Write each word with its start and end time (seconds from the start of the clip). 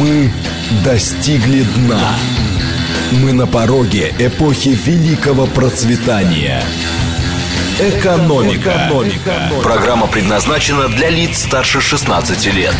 Мы 0.00 0.30
достигли 0.84 1.62
дна. 1.76 2.16
Мы 3.22 3.32
на 3.32 3.46
пороге 3.46 4.12
эпохи 4.18 4.70
великого 4.70 5.46
процветания. 5.46 6.62
Экономика. 7.78 8.88
Экономика. 8.88 9.50
Программа 9.62 10.06
предназначена 10.06 10.88
для 10.88 11.10
лиц 11.10 11.38
старше 11.38 11.80
16 11.80 12.54
лет. 12.54 12.74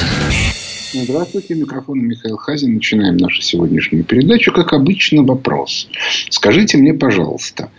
Здравствуйте, 0.93 1.55
микрофон 1.55 2.01
Михаил 2.01 2.39
Хазин. 2.39 2.75
Начинаем 2.75 3.17
нашу 3.19 3.43
сегодняшнюю 3.43 4.05
передачу. 4.05 4.53
Как 4.53 4.73
обычно, 4.73 5.23
вопрос. 5.23 5.89
Скажите 6.31 6.79
мне, 6.79 6.95
пожалуйста, 6.95 7.71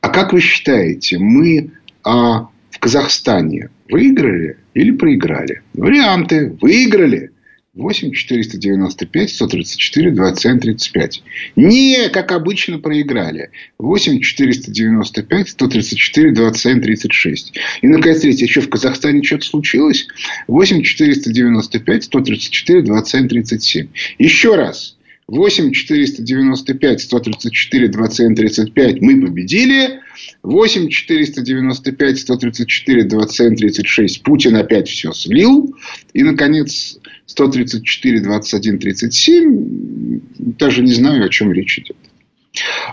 а 0.00 0.08
как 0.08 0.32
вы 0.32 0.40
считаете, 0.40 1.18
мы 1.18 1.70
а, 2.02 2.48
в 2.70 2.78
Казахстане 2.80 3.70
выиграли 3.88 4.58
или 4.74 4.90
проиграли? 4.90 5.62
Варианты. 5.74 6.56
Выиграли. 6.60 7.30
8 7.74 8.12
495 8.12 9.30
134 9.30 10.10
27 10.12 10.60
35. 10.60 11.22
Не, 11.56 12.08
как 12.08 12.30
обычно, 12.30 12.78
проиграли. 12.78 13.50
8 13.78 14.20
495 14.20 15.48
134 15.48 16.32
27 16.32 16.80
36. 16.80 17.52
И, 17.82 17.88
наконец, 17.88 18.20
третье. 18.20 18.44
Еще 18.44 18.60
в 18.60 18.68
Казахстане 18.68 19.24
что-то 19.24 19.46
случилось? 19.46 20.06
8 20.46 20.82
495 20.82 22.04
134 22.04 22.82
27 22.82 23.28
37. 23.28 23.88
Еще 24.18 24.54
раз. 24.54 24.96
8 25.26 25.72
495 25.72 27.00
134 27.00 27.88
27 27.88 28.34
35 28.34 29.00
мы 29.00 29.20
победили. 29.20 30.00
8 30.42 30.88
495 30.88 32.18
134 32.18 33.04
27 33.04 33.56
36 33.56 34.22
Путин 34.22 34.56
опять 34.56 34.88
все 34.88 35.12
слил. 35.12 35.74
И, 36.12 36.22
наконец, 36.22 36.98
134 37.26 38.20
21 38.20 38.78
37 38.78 40.20
даже 40.38 40.82
не 40.82 40.92
знаю, 40.92 41.24
о 41.24 41.28
чем 41.30 41.52
речь 41.52 41.78
идет. 41.78 41.96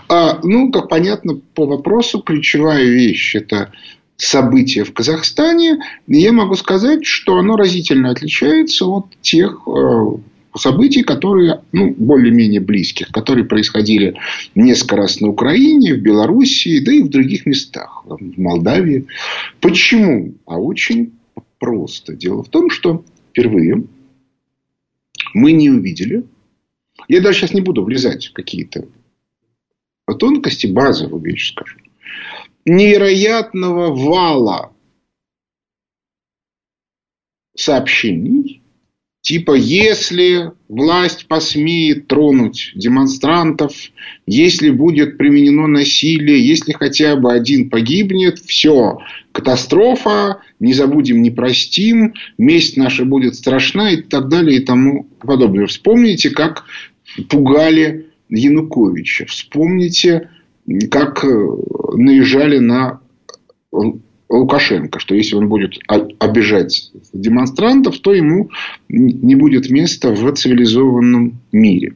А, 0.08 0.40
ну, 0.42 0.72
как 0.72 0.88
понятно 0.88 1.40
по 1.54 1.66
вопросу, 1.66 2.20
ключевая 2.20 2.84
вещь– 2.84 3.34
это 3.36 3.72
события 4.16 4.84
в 4.84 4.92
Казахстане. 4.92 5.80
Я 6.06 6.32
могу 6.32 6.54
сказать, 6.54 7.04
что 7.04 7.36
оно 7.36 7.56
разительно 7.56 8.10
отличается 8.10 8.86
от 8.86 9.06
тех 9.20 9.62
э, 9.66 10.06
событий, 10.56 11.02
которые, 11.02 11.62
ну, 11.72 11.94
более-менее 11.96 12.60
близких, 12.60 13.08
которые 13.08 13.44
происходили 13.44 14.16
несколько 14.54 14.96
раз 14.96 15.20
на 15.20 15.28
Украине, 15.28 15.94
в 15.94 16.02
Белоруссии, 16.02 16.84
да 16.84 16.92
и 16.92 17.02
в 17.02 17.08
других 17.08 17.46
местах, 17.46 18.04
в 18.04 18.40
Молдавии. 18.40 19.06
Почему? 19.60 20.34
А 20.46 20.58
очень 20.58 21.12
просто. 21.58 22.14
Дело 22.14 22.42
в 22.42 22.48
том, 22.48 22.70
что 22.70 23.04
впервые 23.30 23.84
мы 25.34 25.52
не 25.52 25.70
увидели, 25.70 26.24
я 27.08 27.20
даже 27.20 27.38
сейчас 27.40 27.54
не 27.54 27.60
буду 27.60 27.84
влезать 27.84 28.26
в 28.26 28.32
какие-то 28.32 28.86
тонкости, 30.18 30.66
базовые 30.66 31.32
вещи 31.32 31.52
скажу, 31.52 31.78
невероятного 32.66 33.94
вала 33.94 34.72
сообщений, 37.56 38.61
Типа, 39.22 39.54
если 39.54 40.50
власть 40.68 41.28
посмеет 41.28 42.08
тронуть 42.08 42.72
демонстрантов, 42.74 43.72
если 44.26 44.70
будет 44.70 45.16
применено 45.16 45.68
насилие, 45.68 46.44
если 46.44 46.72
хотя 46.72 47.14
бы 47.14 47.32
один 47.32 47.70
погибнет, 47.70 48.40
все, 48.40 48.98
катастрофа, 49.30 50.42
не 50.58 50.74
забудем, 50.74 51.22
не 51.22 51.30
простим, 51.30 52.14
месть 52.36 52.76
наша 52.76 53.04
будет 53.04 53.36
страшна 53.36 53.92
и 53.92 54.02
так 54.02 54.28
далее 54.28 54.58
и 54.58 54.64
тому 54.64 55.04
подобное. 55.20 55.68
Вспомните, 55.68 56.30
как 56.30 56.64
пугали 57.28 58.08
Януковича. 58.28 59.26
Вспомните, 59.26 60.30
как 60.90 61.24
э, 61.24 61.28
наезжали 61.94 62.58
на 62.58 63.00
Лукашенко, 64.32 64.98
что 64.98 65.14
если 65.14 65.36
он 65.36 65.48
будет 65.48 65.78
обижать 66.18 66.90
демонстрантов, 67.12 67.98
то 67.98 68.14
ему 68.14 68.50
не 68.88 69.34
будет 69.34 69.70
места 69.70 70.10
в 70.10 70.32
цивилизованном 70.32 71.40
мире. 71.52 71.94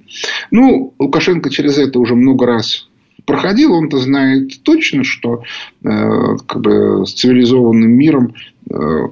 Ну, 0.50 0.94
Лукашенко 0.98 1.50
через 1.50 1.78
это 1.78 1.98
уже 1.98 2.14
много 2.14 2.46
раз 2.46 2.88
проходил, 3.24 3.72
он-то 3.72 3.98
знает 3.98 4.62
точно, 4.62 5.02
что 5.02 5.42
э, 5.82 6.36
как 6.46 6.60
бы, 6.60 7.06
с 7.06 7.14
цивилизованным 7.14 7.90
миром 7.90 8.34
э, 8.70 9.08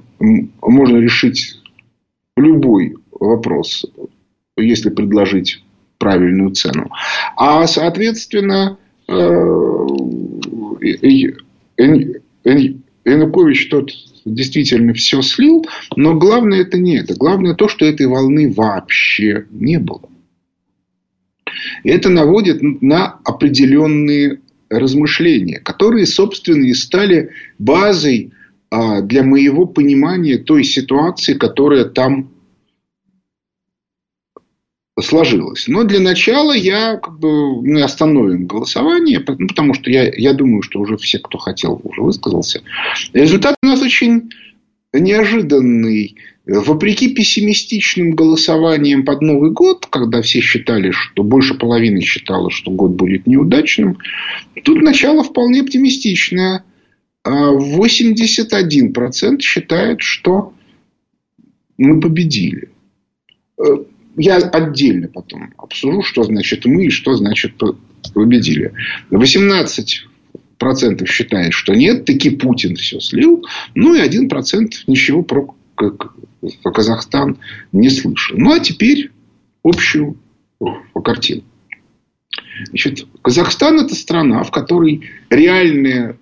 можно 0.60 0.96
решить 0.98 1.60
любой 2.36 2.94
вопрос, 3.10 3.86
если 4.56 4.90
предложить 4.90 5.64
правильную 5.98 6.50
цену. 6.50 6.90
А, 7.36 7.66
соответственно, 7.66 8.76
э, 9.08 9.14
Янукович 13.04 13.68
тот 13.68 13.90
действительно 14.24 14.94
все 14.94 15.22
слил, 15.22 15.66
но 15.96 16.14
главное 16.14 16.62
это 16.62 16.78
не 16.78 16.96
это. 16.96 17.14
Главное 17.14 17.54
то, 17.54 17.68
что 17.68 17.84
этой 17.84 18.06
волны 18.06 18.52
вообще 18.52 19.46
не 19.50 19.78
было. 19.78 20.08
И 21.82 21.90
это 21.90 22.08
наводит 22.08 22.62
на 22.82 23.18
определенные 23.24 24.40
размышления, 24.70 25.60
которые, 25.60 26.06
собственно, 26.06 26.64
и 26.64 26.74
стали 26.74 27.30
базой 27.58 28.32
а, 28.70 29.02
для 29.02 29.22
моего 29.22 29.66
понимания 29.66 30.38
той 30.38 30.64
ситуации, 30.64 31.34
которая 31.34 31.84
там 31.84 32.30
сложилось. 35.00 35.66
Но 35.66 35.84
для 35.84 36.00
начала 36.00 36.52
я 36.52 36.96
как 36.96 37.18
бы 37.18 37.62
мы 37.62 37.82
остановим 37.82 38.46
голосование, 38.46 39.22
ну, 39.26 39.48
потому 39.48 39.74
что 39.74 39.90
я, 39.90 40.12
я 40.14 40.32
думаю, 40.32 40.62
что 40.62 40.80
уже 40.80 40.96
все, 40.96 41.18
кто 41.18 41.38
хотел, 41.38 41.80
уже 41.82 42.00
высказался. 42.00 42.62
Результат 43.12 43.56
у 43.62 43.66
нас 43.66 43.82
очень 43.82 44.30
неожиданный. 44.92 46.16
Вопреки 46.46 47.14
пессимистичным 47.14 48.12
голосованиям 48.12 49.04
под 49.04 49.22
Новый 49.22 49.50
год, 49.50 49.86
когда 49.86 50.20
все 50.20 50.40
считали, 50.40 50.90
что 50.90 51.24
больше 51.24 51.54
половины 51.54 52.02
считало, 52.02 52.50
что 52.50 52.70
год 52.70 52.92
будет 52.92 53.26
неудачным, 53.26 53.98
тут 54.62 54.82
начало 54.82 55.24
вполне 55.24 55.62
оптимистичное. 55.62 56.64
81% 57.26 59.40
считает, 59.40 60.02
что 60.02 60.52
мы 61.78 61.98
победили 61.98 62.68
я 64.16 64.36
отдельно 64.36 65.08
потом 65.08 65.52
обсужу, 65.58 66.02
что 66.02 66.24
значит 66.24 66.64
мы 66.66 66.86
и 66.86 66.90
что 66.90 67.14
значит 67.14 67.54
победили. 68.12 68.72
18 69.10 70.06
процентов 70.58 71.08
считает, 71.08 71.52
что 71.52 71.74
нет, 71.74 72.04
таки 72.04 72.30
Путин 72.30 72.76
все 72.76 73.00
слил. 73.00 73.44
Ну 73.74 73.94
и 73.94 74.00
один 74.00 74.28
процент 74.28 74.84
ничего 74.86 75.22
про 75.22 75.54
Казахстан 76.62 77.38
не 77.72 77.90
слышал. 77.90 78.36
Ну 78.38 78.52
а 78.52 78.60
теперь 78.60 79.10
общую 79.62 80.18
картину. 81.02 81.42
Значит, 82.68 83.06
Казахстан 83.22 83.80
это 83.80 83.94
страна, 83.94 84.42
в 84.42 84.50
которой 84.50 85.08
реальная 85.30 86.16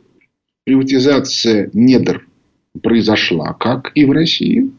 приватизация 0.65 1.71
недр 1.73 2.27
произошла, 2.83 3.53
как 3.53 3.93
и 3.95 4.05
в 4.05 4.13
России. 4.13 4.71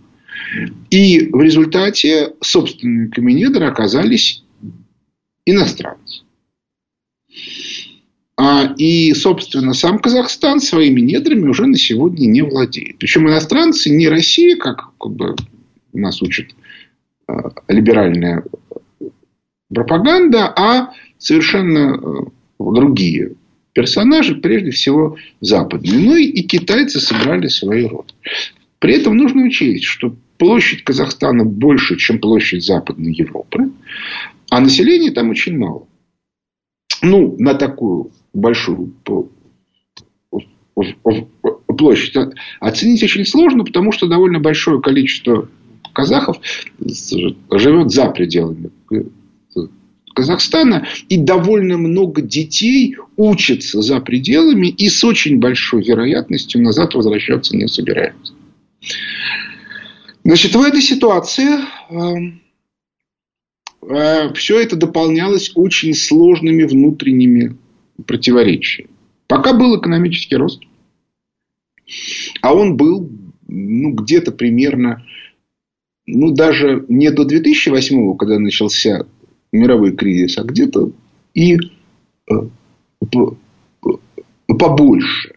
И 0.89 1.29
в 1.31 1.41
результате 1.41 2.33
собственниками 2.41 3.31
недр 3.31 3.63
оказались 3.63 4.43
иностранцы. 5.45 6.23
А, 8.35 8.73
и, 8.77 9.13
собственно, 9.13 9.73
сам 9.73 9.99
Казахстан 9.99 10.59
своими 10.59 11.01
недрами 11.01 11.47
уже 11.47 11.67
на 11.67 11.77
сегодня 11.77 12.25
не 12.25 12.41
владеет. 12.41 12.97
Причем 12.97 13.27
иностранцы 13.27 13.89
не 13.89 14.07
Россия, 14.07 14.57
как, 14.57 14.91
как 14.99 15.11
бы 15.11 15.35
нас 15.93 16.21
учит 16.21 16.55
а, 17.27 17.51
либеральная 17.67 18.43
пропаганда, 19.73 20.47
а 20.55 20.93
совершенно 21.17 21.95
а, 21.95 22.31
другие 22.59 23.35
персонажи, 23.73 24.35
прежде 24.35 24.71
всего 24.71 25.17
западные. 25.41 25.99
Ну 25.99 26.15
и, 26.15 26.25
и 26.25 26.43
китайцы 26.43 26.99
сыграли 26.99 27.47
свою 27.47 27.89
роль. 27.89 28.05
При 28.79 28.95
этом 28.95 29.15
нужно 29.15 29.43
учесть, 29.43 29.85
что 29.85 30.15
площадь 30.37 30.83
Казахстана 30.83 31.45
больше, 31.45 31.97
чем 31.97 32.19
площадь 32.19 32.65
Западной 32.65 33.13
Европы, 33.13 33.71
а 34.49 34.59
населения 34.59 35.11
там 35.11 35.29
очень 35.29 35.57
мало. 35.57 35.87
Ну, 37.01 37.35
на 37.37 37.53
такую 37.53 38.11
большую 38.33 38.93
площадь 41.77 42.15
оценить 42.59 43.03
очень 43.03 43.25
сложно, 43.25 43.63
потому 43.63 43.91
что 43.91 44.07
довольно 44.07 44.39
большое 44.39 44.81
количество 44.81 45.49
казахов 45.93 46.37
живет 46.79 47.91
за 47.91 48.09
пределами 48.09 48.71
Казахстана, 50.13 50.85
и 51.09 51.17
довольно 51.17 51.77
много 51.77 52.21
детей 52.21 52.95
учатся 53.17 53.81
за 53.81 53.99
пределами 53.99 54.67
и 54.67 54.87
с 54.87 55.03
очень 55.03 55.39
большой 55.39 55.83
вероятностью 55.83 56.61
назад 56.61 56.93
возвращаться 56.93 57.55
не 57.57 57.67
собираются. 57.67 58.33
Значит, 60.23 60.55
в 60.55 60.61
этой 60.61 60.81
ситуации 60.81 61.59
э, 61.89 62.31
э, 63.81 64.33
все 64.33 64.59
это 64.59 64.75
дополнялось 64.77 65.51
очень 65.55 65.93
сложными 65.93 66.63
внутренними 66.63 67.57
противоречиями. 68.05 68.89
Пока 69.27 69.53
был 69.53 69.79
экономический 69.79 70.37
рост, 70.37 70.61
а 72.41 72.53
он 72.53 72.77
был 72.77 73.09
ну, 73.47 73.91
где-то 73.91 74.31
примерно, 74.31 75.05
ну, 76.05 76.31
даже 76.31 76.85
не 76.87 77.11
до 77.11 77.25
2008, 77.25 78.17
когда 78.17 78.39
начался 78.39 79.05
мировой 79.51 79.95
кризис, 79.95 80.37
а 80.37 80.43
где-то 80.43 80.91
и 81.33 81.57
э, 81.57 82.33
побольше. 84.47 85.35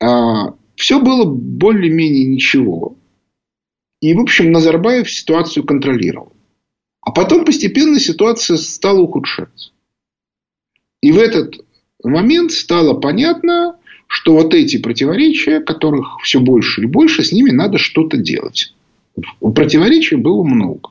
А, 0.00 0.54
все 0.76 1.00
было 1.00 1.24
более-менее 1.24 2.24
ничего. 2.24 2.96
И, 4.02 4.14
в 4.14 4.20
общем, 4.20 4.50
Назарбаев 4.50 5.10
ситуацию 5.10 5.64
контролировал. 5.64 6.32
А 7.00 7.12
потом 7.12 7.44
постепенно 7.44 8.00
ситуация 8.00 8.56
стала 8.56 9.00
ухудшаться. 9.00 9.70
И 11.00 11.12
в 11.12 11.18
этот 11.18 11.64
момент 12.02 12.50
стало 12.50 12.94
понятно, 12.94 13.76
что 14.08 14.34
вот 14.34 14.54
эти 14.54 14.78
противоречия, 14.78 15.60
которых 15.60 16.18
все 16.22 16.40
больше 16.40 16.82
и 16.82 16.86
больше, 16.86 17.22
с 17.22 17.30
ними 17.30 17.50
надо 17.50 17.78
что-то 17.78 18.16
делать. 18.16 18.74
Противоречий 19.40 20.16
было 20.16 20.42
много. 20.42 20.90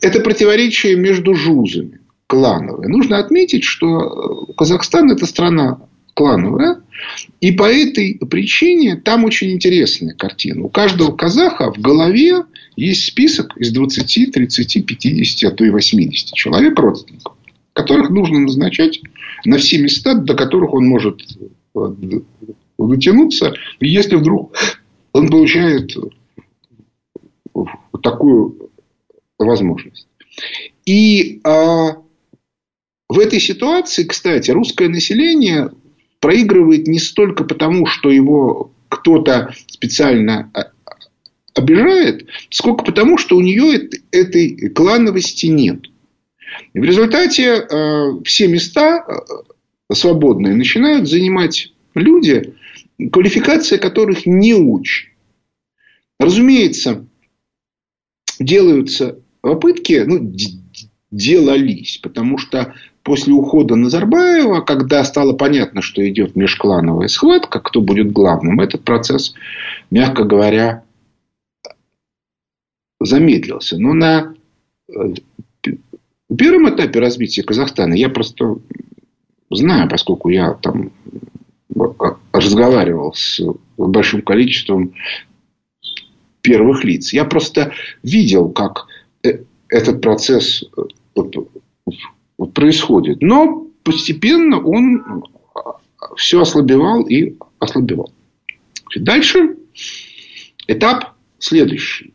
Это 0.00 0.20
противоречие 0.20 0.96
между 0.96 1.34
жузами 1.34 2.00
клановые. 2.26 2.88
Нужно 2.88 3.18
отметить, 3.18 3.64
что 3.64 4.46
Казахстан– 4.56 5.10
это 5.12 5.26
страна 5.26 5.82
клановая. 6.14 6.80
И 7.40 7.52
по 7.52 7.64
этой 7.64 8.18
причине 8.28 8.96
там 8.96 9.24
очень 9.24 9.52
интересная 9.52 10.14
картина. 10.14 10.64
У 10.64 10.68
каждого 10.68 11.16
казаха 11.16 11.72
в 11.72 11.78
голове 11.78 12.44
есть 12.76 13.06
список 13.06 13.56
из 13.56 13.72
20, 13.72 14.32
30, 14.32 14.86
50, 14.86 15.52
а 15.52 15.54
то 15.54 15.64
и 15.64 15.70
80 15.70 16.34
человек 16.34 16.78
родственников, 16.78 17.34
которых 17.72 18.10
нужно 18.10 18.40
назначать 18.40 19.00
на 19.44 19.56
все 19.56 19.78
места, 19.78 20.14
до 20.14 20.34
которых 20.34 20.74
он 20.74 20.86
может 20.86 21.22
дотянуться. 22.78 23.54
И 23.80 23.88
если 23.88 24.16
вдруг 24.16 24.54
он 25.12 25.28
получает 25.28 25.96
такую 28.02 28.70
возможность. 29.38 30.06
И 30.84 31.40
а, 31.44 31.96
в 33.08 33.18
этой 33.18 33.40
ситуации, 33.40 34.04
кстати, 34.04 34.50
русское 34.50 34.88
население 34.88 35.70
проигрывает 36.20 36.86
не 36.86 36.98
столько 36.98 37.44
потому, 37.44 37.86
что 37.86 38.10
его 38.10 38.72
кто-то 38.88 39.54
специально 39.66 40.50
а, 40.54 40.70
обижает, 41.54 42.26
сколько 42.50 42.84
потому, 42.84 43.18
что 43.18 43.36
у 43.36 43.40
нее 43.40 43.88
этой 44.12 44.68
клановости 44.70 45.46
нет. 45.46 45.86
В 46.74 46.82
результате 46.82 47.44
э, 47.44 48.22
все 48.24 48.48
места 48.48 49.04
э, 49.06 49.94
свободные 49.94 50.54
начинают 50.54 51.08
занимать 51.08 51.72
люди, 51.94 52.54
квалификация 53.12 53.78
которых 53.78 54.26
не 54.26 54.54
очень. 54.54 55.10
Разумеется, 56.18 57.06
делаются 58.38 59.20
попытки, 59.40 60.02
ну, 60.06 60.34
делались, 61.10 61.98
потому 61.98 62.38
что 62.38 62.74
после 63.02 63.32
ухода 63.32 63.76
Назарбаева, 63.76 64.60
когда 64.60 65.04
стало 65.04 65.32
понятно, 65.32 65.82
что 65.82 66.06
идет 66.08 66.36
межклановая 66.36 67.08
схватка, 67.08 67.60
кто 67.60 67.80
будет 67.80 68.12
главным, 68.12 68.60
этот 68.60 68.84
процесс, 68.84 69.34
мягко 69.90 70.24
говоря, 70.24 70.84
замедлился. 73.00 73.78
Но 73.78 73.94
на 73.94 74.34
э, 74.88 75.14
первом 76.36 76.74
этапе 76.74 77.00
развития 77.00 77.42
Казахстана 77.42 77.94
я 77.94 78.08
просто 78.08 78.56
знаю, 79.50 79.88
поскольку 79.88 80.28
я 80.28 80.54
там 80.54 80.92
разговаривал 82.32 83.14
с 83.14 83.40
большим 83.76 84.22
количеством 84.22 84.94
первых 86.42 86.84
лиц. 86.84 87.12
Я 87.12 87.24
просто 87.24 87.72
видел, 88.02 88.50
как 88.50 88.86
э, 89.22 89.44
этот 89.68 90.00
процесс 90.00 90.64
э, 92.40 92.46
происходит. 92.46 93.22
Но 93.22 93.66
постепенно 93.82 94.60
он 94.60 95.24
все 96.16 96.40
ослабевал 96.40 97.02
и 97.02 97.36
ослабевал. 97.58 98.12
Дальше 98.96 99.56
этап 100.66 101.14
следующий. 101.38 102.14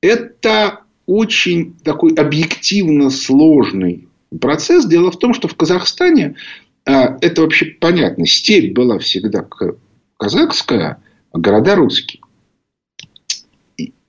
Это 0.00 0.80
очень 1.06 1.76
такой 1.84 2.14
объективно 2.14 3.10
сложный 3.10 4.08
процесс. 4.40 4.86
Дело 4.86 5.10
в 5.10 5.18
том, 5.18 5.34
что 5.34 5.48
в 5.48 5.54
Казахстане 5.54 6.36
а, 6.84 7.16
это 7.20 7.42
вообще 7.42 7.66
понятно. 7.66 8.26
Степь 8.26 8.72
была 8.72 8.98
всегда 8.98 9.46
казахская, 10.16 11.02
а 11.32 11.38
города 11.38 11.74
русские. 11.76 12.21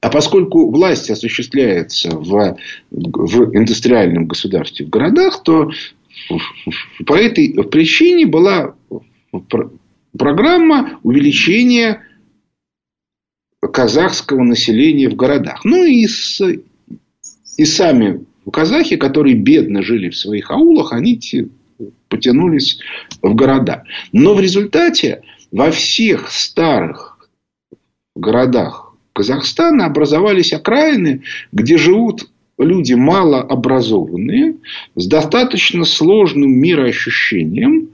А 0.03 0.09
поскольку 0.09 0.69
власть 0.69 1.09
осуществляется 1.09 2.09
в, 2.11 2.57
в 2.91 3.55
индустриальном 3.55 4.27
государстве 4.27 4.85
в 4.85 4.89
городах, 4.89 5.41
то 5.43 5.71
по 7.05 7.13
этой 7.13 7.53
причине 7.71 8.25
была 8.25 8.75
программа 10.17 10.99
увеличения 11.03 12.01
казахского 13.61 14.43
населения 14.43 15.07
в 15.07 15.15
городах. 15.15 15.63
Ну 15.63 15.85
и, 15.85 16.05
с, 16.05 16.41
и 17.55 17.63
сами 17.63 18.25
казахи, 18.51 18.97
которые 18.97 19.35
бедно 19.35 19.83
жили 19.83 20.09
в 20.09 20.17
своих 20.17 20.51
аулах, 20.51 20.91
они 20.91 21.17
потянулись 22.09 22.77
в 23.21 23.33
города. 23.35 23.85
Но 24.11 24.33
в 24.33 24.41
результате 24.41 25.21
во 25.49 25.71
всех 25.71 26.29
старых 26.29 27.29
городах 28.17 28.82
Казахстана 29.13 29.85
образовались 29.85 30.53
окраины, 30.53 31.21
где 31.51 31.77
живут 31.77 32.27
люди 32.57 32.93
малообразованные, 32.93 34.55
с 34.95 35.07
достаточно 35.07 35.85
сложным 35.85 36.51
мироощущением, 36.51 37.89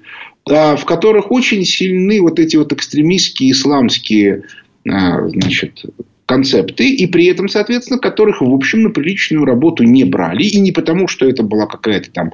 а, 0.50 0.76
в 0.76 0.86
которых 0.86 1.32
очень 1.32 1.64
сильны 1.66 2.22
вот 2.22 2.40
эти 2.40 2.56
вот 2.56 2.74
экстремистские 2.74 3.52
исламские 3.52 4.44
а, 4.88 5.28
значит, 5.28 5.84
концепты, 6.26 6.90
и 6.90 7.08
при 7.08 7.26
этом, 7.26 7.50
соответственно, 7.50 8.00
которых, 8.00 8.42
в 8.42 8.54
общем, 8.54 8.84
на 8.84 8.90
приличную 8.90 9.46
работу 9.46 9.84
не 9.84 10.04
брали. 10.04 10.44
И 10.44 10.60
не 10.60 10.72
потому, 10.72 11.08
что 11.08 11.28
это 11.28 11.44
была 11.44 11.66
какая-то 11.66 12.12
там 12.12 12.34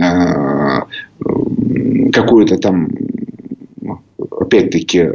а, 0.00 0.86
какое-то 2.12 2.58
там 2.58 2.90
опять-таки 4.30 5.08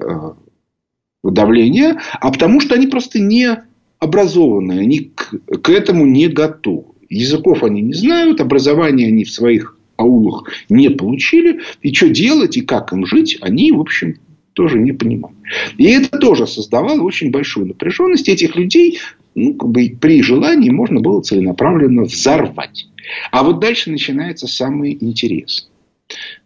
давления, 1.23 1.99
а 2.19 2.31
потому 2.31 2.59
что 2.59 2.75
они 2.75 2.87
просто 2.87 3.19
не 3.19 3.63
образованные, 3.99 4.81
они 4.81 5.11
к, 5.15 5.33
к 5.61 5.69
этому 5.69 6.05
не 6.05 6.27
готовы. 6.27 6.85
Языков 7.09 7.63
они 7.63 7.81
не 7.81 7.93
знают, 7.93 8.41
образование 8.41 9.07
они 9.07 9.23
в 9.23 9.31
своих 9.31 9.77
аулах 9.97 10.49
не 10.69 10.89
получили. 10.89 11.61
И 11.81 11.93
что 11.93 12.09
делать 12.09 12.57
и 12.57 12.61
как 12.61 12.91
им 12.91 13.05
жить, 13.05 13.37
они, 13.41 13.71
в 13.71 13.79
общем, 13.79 14.15
тоже 14.53 14.79
не 14.79 14.91
понимают. 14.91 15.37
И 15.77 15.85
это 15.85 16.17
тоже 16.17 16.47
создавало 16.47 17.01
очень 17.01 17.31
большую 17.31 17.67
напряженность. 17.67 18.29
Этих 18.29 18.55
людей 18.55 18.99
ну, 19.35 19.53
как 19.53 19.69
бы 19.69 19.95
при 19.99 20.21
желании 20.21 20.69
можно 20.69 20.99
было 20.99 21.21
целенаправленно 21.21 22.03
взорвать. 22.03 22.87
А 23.31 23.43
вот 23.43 23.59
дальше 23.59 23.89
начинается 23.91 24.47
самое 24.47 24.93
интересное. 25.03 25.69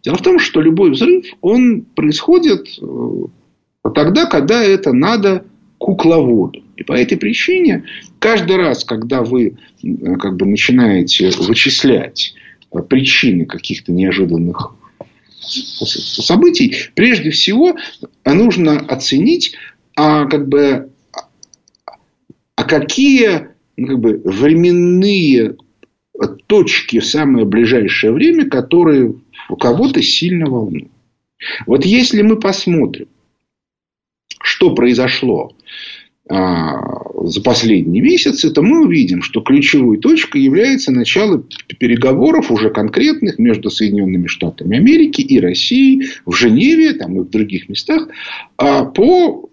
Дело 0.02 0.16
в 0.16 0.22
том, 0.22 0.38
что 0.38 0.60
любой 0.60 0.90
взрыв, 0.92 1.26
он 1.40 1.82
происходит 1.82 2.68
э, 3.88 3.94
тогда, 3.94 4.26
когда 4.26 4.62
это 4.62 4.92
надо 4.92 5.44
кукловоду. 5.78 6.62
И 6.76 6.82
по 6.82 6.92
этой 6.92 7.16
причине 7.16 7.84
каждый 8.18 8.56
раз, 8.56 8.84
когда 8.84 9.22
вы 9.22 9.56
э, 9.82 10.16
как 10.16 10.36
бы, 10.36 10.46
начинаете 10.46 11.30
вычислять 11.30 12.34
э, 12.72 12.78
причины 12.80 13.46
каких-то 13.46 13.92
неожиданных 13.92 14.74
событий, 15.40 16.76
прежде 16.94 17.30
всего 17.30 17.76
нужно 18.24 18.78
оценить, 18.78 19.56
а, 19.96 20.26
как 20.26 20.48
бы, 20.48 20.90
а 22.54 22.64
какие 22.64 23.48
ну, 23.76 23.86
как 23.86 23.98
бы, 24.00 24.20
временные 24.24 25.56
точки 26.46 26.98
в 26.98 27.06
самое 27.06 27.46
ближайшее 27.46 28.12
время, 28.12 28.48
которые 28.48 29.14
у 29.48 29.56
кого-то 29.56 30.02
сильно 30.02 30.50
волнуют. 30.50 30.90
Вот 31.66 31.84
если 31.84 32.22
мы 32.22 32.38
посмотрим 32.38 33.06
что 34.58 34.74
произошло 34.74 35.52
а, 36.28 36.80
за 37.22 37.40
последние 37.42 38.02
месяцы, 38.02 38.50
то 38.50 38.60
мы 38.60 38.84
увидим, 38.84 39.22
что 39.22 39.40
ключевой 39.40 39.98
точкой 39.98 40.42
является 40.42 40.90
начало 40.90 41.44
переговоров 41.78 42.50
уже 42.50 42.70
конкретных 42.70 43.38
между 43.38 43.70
Соединенными 43.70 44.26
Штатами 44.26 44.76
Америки 44.76 45.20
и 45.20 45.38
Россией 45.38 46.08
в 46.26 46.32
Женеве 46.32 46.94
там, 46.94 47.18
и 47.18 47.20
в 47.20 47.30
других 47.30 47.68
местах 47.68 48.08
а, 48.56 48.84
по 48.84 49.48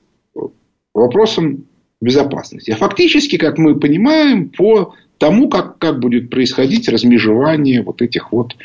вопросам 0.96 1.66
безопасности. 2.02 2.72
А 2.72 2.76
фактически, 2.76 3.38
как 3.38 3.60
мы 3.60 3.80
понимаем, 3.80 4.50
по 4.50 4.96
тому, 5.20 5.50
как, 5.50 5.78
как 5.78 6.00
будет 6.00 6.32
происходить 6.32 6.90
размежевание 6.90 7.84
вот 7.84 8.02
этих 8.02 8.32
вот 8.32 8.56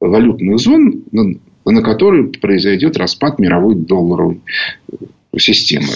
валютных 0.00 0.58
зон, 0.58 1.04
на, 1.12 1.36
на 1.64 1.82
которые 1.82 2.24
произойдет 2.30 2.96
распад 2.96 3.38
мировой 3.38 3.76
долларовой 3.76 4.40
системы. 5.38 5.92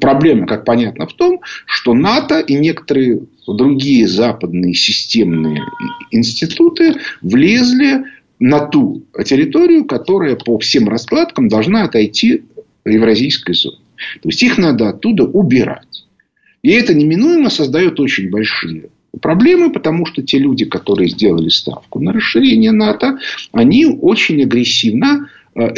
Проблема, 0.00 0.46
как 0.46 0.64
понятно, 0.64 1.06
в 1.06 1.12
том, 1.12 1.40
что 1.66 1.94
НАТО 1.94 2.40
и 2.40 2.54
некоторые 2.54 3.20
другие 3.46 4.08
западные 4.08 4.74
системные 4.74 5.62
институты 6.10 6.96
влезли 7.20 8.04
на 8.38 8.60
ту 8.60 9.04
территорию, 9.24 9.84
которая 9.84 10.36
по 10.36 10.58
всем 10.58 10.88
раскладкам 10.88 11.48
должна 11.48 11.84
отойти 11.84 12.42
евразийской 12.84 13.54
зоне. 13.54 13.78
То 14.22 14.28
есть 14.28 14.42
их 14.42 14.58
надо 14.58 14.88
оттуда 14.88 15.24
убирать. 15.24 16.06
И 16.62 16.70
это 16.70 16.94
неминуемо 16.94 17.50
создает 17.50 18.00
очень 18.00 18.30
большие 18.30 18.90
проблемы, 19.20 19.72
потому 19.72 20.06
что 20.06 20.22
те 20.22 20.38
люди, 20.38 20.64
которые 20.64 21.08
сделали 21.08 21.48
ставку 21.48 22.00
на 22.00 22.12
расширение 22.12 22.72
НАТО, 22.72 23.18
они 23.52 23.86
очень 23.86 24.42
агрессивно 24.42 25.28
э, 25.54 25.68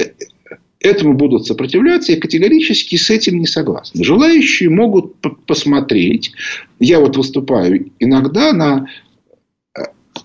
этому 0.84 1.14
будут 1.14 1.46
сопротивляться 1.46 2.12
и 2.12 2.20
категорически 2.20 2.96
с 2.96 3.10
этим 3.10 3.38
не 3.38 3.46
согласны. 3.46 4.04
Желающие 4.04 4.68
могут 4.68 5.14
посмотреть. 5.46 6.32
Я 6.78 7.00
вот 7.00 7.16
выступаю 7.16 7.90
иногда 7.98 8.52
на, 8.52 8.86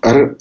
э, 0.02 0.34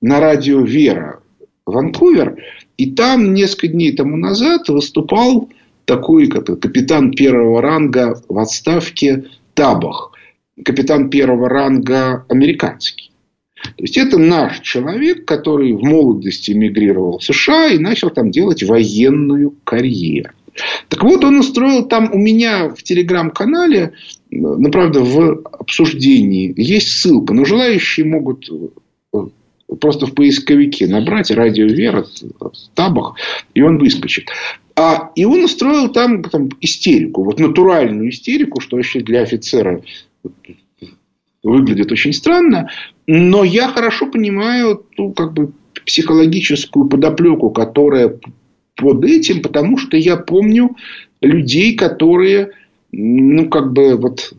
на 0.00 0.20
радио 0.20 0.60
«Вера» 0.62 1.20
Ванкувер. 1.66 2.36
И 2.76 2.92
там 2.92 3.34
несколько 3.34 3.68
дней 3.68 3.92
тому 3.92 4.16
назад 4.16 4.68
выступал 4.68 5.50
такой 5.84 6.28
как 6.28 6.46
капитан 6.60 7.12
первого 7.12 7.60
ранга 7.60 8.20
в 8.28 8.38
отставке 8.38 9.26
Табах. 9.54 10.12
Капитан 10.64 11.10
первого 11.10 11.48
ранга 11.48 12.24
американский. 12.28 13.11
То 13.62 13.82
есть, 13.82 13.96
это 13.96 14.18
наш 14.18 14.60
человек, 14.60 15.24
который 15.24 15.72
в 15.72 15.82
молодости 15.82 16.52
эмигрировал 16.52 17.18
в 17.18 17.24
США 17.24 17.68
и 17.68 17.78
начал 17.78 18.10
там 18.10 18.30
делать 18.30 18.62
военную 18.62 19.54
карьеру. 19.64 20.30
Так 20.88 21.02
вот, 21.02 21.24
он 21.24 21.38
устроил 21.38 21.86
там 21.86 22.10
у 22.12 22.18
меня 22.18 22.68
в 22.68 22.82
телеграм-канале, 22.82 23.92
ну, 24.30 24.70
правда, 24.70 25.00
в 25.00 25.42
обсуждении 25.52 26.52
есть 26.56 26.88
ссылка, 26.88 27.32
но 27.32 27.44
желающие 27.44 28.04
могут 28.04 28.50
э, 28.50 29.18
просто 29.80 30.06
в 30.06 30.14
поисковике 30.14 30.86
набрать 30.86 31.30
радио 31.30 31.66
Вера 31.66 32.04
в 32.38 32.52
табах, 32.74 33.16
и 33.54 33.62
он 33.62 33.78
выскочит. 33.78 34.28
А, 34.74 35.10
и 35.14 35.24
он 35.24 35.44
устроил 35.44 35.90
там, 35.90 36.22
там 36.22 36.50
истерику, 36.60 37.24
вот 37.24 37.38
натуральную 37.38 38.10
истерику, 38.10 38.60
что 38.60 38.76
вообще 38.76 39.00
для 39.00 39.22
офицера 39.22 39.82
выглядит 41.42 41.90
очень 41.92 42.12
странно. 42.12 42.70
Но 43.06 43.44
я 43.44 43.68
хорошо 43.68 44.06
понимаю 44.06 44.84
ту 44.96 45.12
как 45.12 45.32
бы 45.32 45.52
психологическую 45.84 46.86
подоплеку, 46.86 47.50
которая 47.50 48.18
под 48.76 49.04
этим, 49.04 49.42
потому 49.42 49.78
что 49.78 49.96
я 49.96 50.16
помню 50.16 50.76
людей, 51.20 51.74
которые, 51.74 52.52
ну, 52.90 53.48
как 53.48 53.72
бы, 53.72 53.96
вот, 53.96 54.32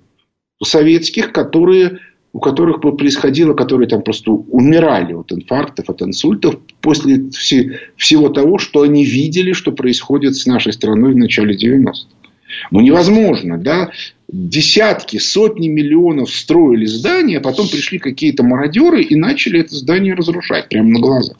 советских, 0.63 1.31
которые, 1.31 1.99
у 2.31 2.39
которых 2.39 2.81
происходило, 2.81 3.53
которые 3.53 3.87
там 3.87 4.01
просто 4.01 4.31
умирали 4.31 5.13
от 5.13 5.31
инфарктов, 5.31 5.89
от 5.89 6.01
инсультов 6.01 6.57
после 6.81 7.29
все, 7.29 7.79
всего 7.95 8.29
того, 8.29 8.57
что 8.57 8.81
они 8.81 9.05
видели, 9.05 9.53
что 9.53 9.71
происходит 9.71 10.35
с 10.35 10.45
нашей 10.45 10.73
страной 10.73 11.13
в 11.13 11.17
начале 11.17 11.55
90-х. 11.55 12.22
Ну, 12.71 12.81
невозможно, 12.81 13.57
да? 13.57 13.91
Десятки, 14.27 15.17
сотни 15.17 15.67
миллионов 15.67 16.31
строили 16.31 16.85
здания, 16.85 17.37
а 17.37 17.41
потом 17.41 17.67
пришли 17.67 17.99
какие-то 17.99 18.43
мародеры 18.43 19.03
и 19.03 19.15
начали 19.15 19.59
это 19.59 19.75
здание 19.75 20.13
разрушать 20.13 20.69
прямо 20.69 20.89
на 20.89 20.99
глазах. 20.99 21.37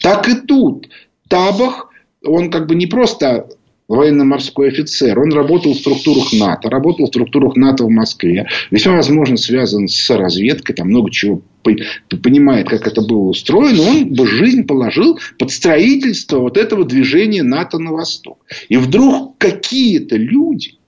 Так 0.00 0.28
и 0.28 0.34
тут. 0.34 0.88
Табах, 1.28 1.90
он 2.24 2.50
как 2.50 2.66
бы 2.66 2.74
не 2.74 2.86
просто 2.86 3.48
военно-морской 3.88 4.68
офицер. 4.68 5.18
Он 5.18 5.32
работал 5.32 5.72
в 5.72 5.78
структурах 5.78 6.32
НАТО, 6.32 6.68
работал 6.70 7.06
в 7.06 7.08
структурах 7.08 7.56
НАТО 7.56 7.84
в 7.84 7.90
Москве. 7.90 8.48
Весьма 8.70 8.96
возможно 8.96 9.36
связан 9.36 9.88
с 9.88 10.10
разведкой, 10.10 10.74
там 10.74 10.88
много 10.88 11.10
чего 11.10 11.42
понимает, 11.62 12.68
как 12.68 12.86
это 12.86 13.02
было 13.02 13.28
устроено. 13.28 13.82
Он 13.82 14.12
бы 14.12 14.26
жизнь 14.26 14.64
положил 14.64 15.18
под 15.38 15.50
строительство 15.50 16.38
вот 16.38 16.56
этого 16.56 16.84
движения 16.84 17.42
НАТО 17.42 17.78
на 17.78 17.92
восток. 17.92 18.38
И 18.68 18.76
вдруг 18.76 19.38
какие-то 19.38 20.16
люди 20.16 20.78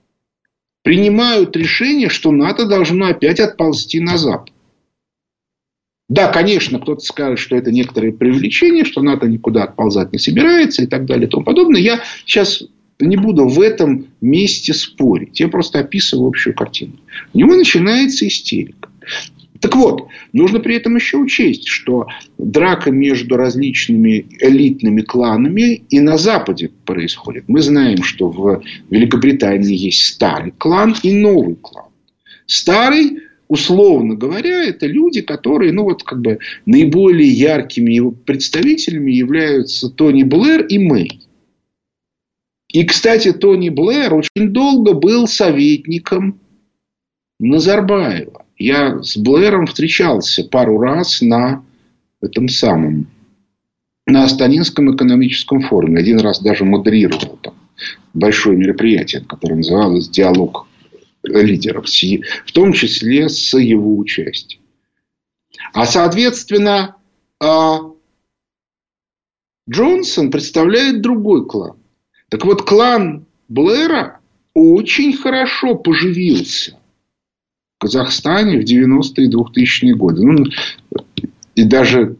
принимают 0.83 1.55
решение, 1.55 2.09
что 2.09 2.31
НАТО 2.31 2.65
должно 2.65 3.07
опять 3.07 3.39
отползти 3.39 3.99
на 3.99 4.17
запад. 4.17 4.53
Да, 6.07 6.27
конечно, 6.29 6.79
кто-то 6.79 7.01
скажет, 7.01 7.37
что 7.37 7.55
это 7.55 7.71
некоторые 7.71 8.11
привлечения, 8.11 8.83
что 8.83 9.01
НАТО 9.01 9.27
никуда 9.27 9.63
отползать 9.63 10.11
не 10.11 10.17
собирается 10.17 10.81
и 10.81 10.87
так 10.87 11.05
далее 11.05 11.27
и 11.27 11.29
тому 11.29 11.43
подобное. 11.43 11.79
Я 11.79 12.01
сейчас 12.25 12.63
не 12.99 13.15
буду 13.15 13.47
в 13.47 13.61
этом 13.61 14.07
месте 14.21 14.73
спорить. 14.73 15.39
Я 15.39 15.47
просто 15.47 15.79
описываю 15.79 16.27
общую 16.27 16.53
картину. 16.53 16.93
У 17.33 17.37
него 17.37 17.55
начинается 17.55 18.27
истерика. 18.27 18.89
Так 19.61 19.75
вот, 19.75 20.07
нужно 20.31 20.59
при 20.59 20.75
этом 20.75 20.95
еще 20.95 21.17
учесть, 21.17 21.67
что 21.67 22.07
драка 22.37 22.91
между 22.91 23.35
различными 23.35 24.25
элитными 24.39 25.01
кланами 25.01 25.83
и 25.89 25.99
на 25.99 26.17
Западе 26.17 26.71
происходит. 26.85 27.45
Мы 27.47 27.61
знаем, 27.61 28.03
что 28.03 28.29
в 28.29 28.61
Великобритании 28.89 29.75
есть 29.75 30.05
старый 30.05 30.53
клан 30.57 30.95
и 31.03 31.13
новый 31.13 31.55
клан. 31.55 31.87
Старый, 32.45 33.19
условно 33.49 34.15
говоря, 34.15 34.63
это 34.63 34.87
люди, 34.87 35.21
которые, 35.21 35.73
ну 35.73 35.83
вот 35.83 36.03
как 36.03 36.21
бы 36.21 36.39
наиболее 36.65 37.29
яркими 37.29 37.93
его 37.93 38.11
представителями 38.11 39.11
являются 39.11 39.89
Тони 39.89 40.23
Блэр 40.23 40.65
и 40.67 40.77
Мэй. 40.77 41.18
И, 42.69 42.83
кстати, 42.85 43.33
Тони 43.33 43.69
Блэр 43.69 44.13
очень 44.13 44.49
долго 44.53 44.93
был 44.93 45.27
советником 45.27 46.39
Назарбаева. 47.39 48.45
Я 48.57 49.01
с 49.01 49.17
Блэром 49.17 49.65
встречался 49.65 50.43
пару 50.43 50.79
раз 50.79 51.21
на 51.21 51.63
этом 52.21 52.47
самом, 52.47 53.07
на 54.05 54.23
Астанинском 54.23 54.95
экономическом 54.95 55.61
форуме. 55.61 55.99
Один 55.99 56.19
раз 56.19 56.41
даже 56.41 56.63
модерировал 56.63 57.39
там 57.41 57.55
большое 58.13 58.57
мероприятие, 58.57 59.21
которое 59.21 59.55
называлось 59.55 60.09
«Диалог 60.09 60.67
лидеров», 61.23 61.85
в 61.87 62.51
том 62.51 62.73
числе 62.73 63.29
с 63.29 63.57
его 63.57 63.97
участием. 63.97 64.61
А, 65.73 65.85
соответственно, 65.85 66.97
а, 67.41 67.79
Джонсон 69.69 70.29
представляет 70.29 71.01
другой 71.01 71.47
клан. 71.47 71.78
Так 72.29 72.45
вот, 72.45 72.61
клан 72.61 73.25
Блэра 73.47 74.19
очень 74.53 75.13
хорошо 75.13 75.75
поживился 75.75 76.77
в 77.77 77.81
Казахстане 77.81 78.59
в 78.59 78.63
90-е 78.63 79.25
и 79.25 79.31
2000-е 79.31 79.95
годы. 79.95 80.25
Ну, 80.25 80.45
и 81.55 81.63
даже 81.63 82.17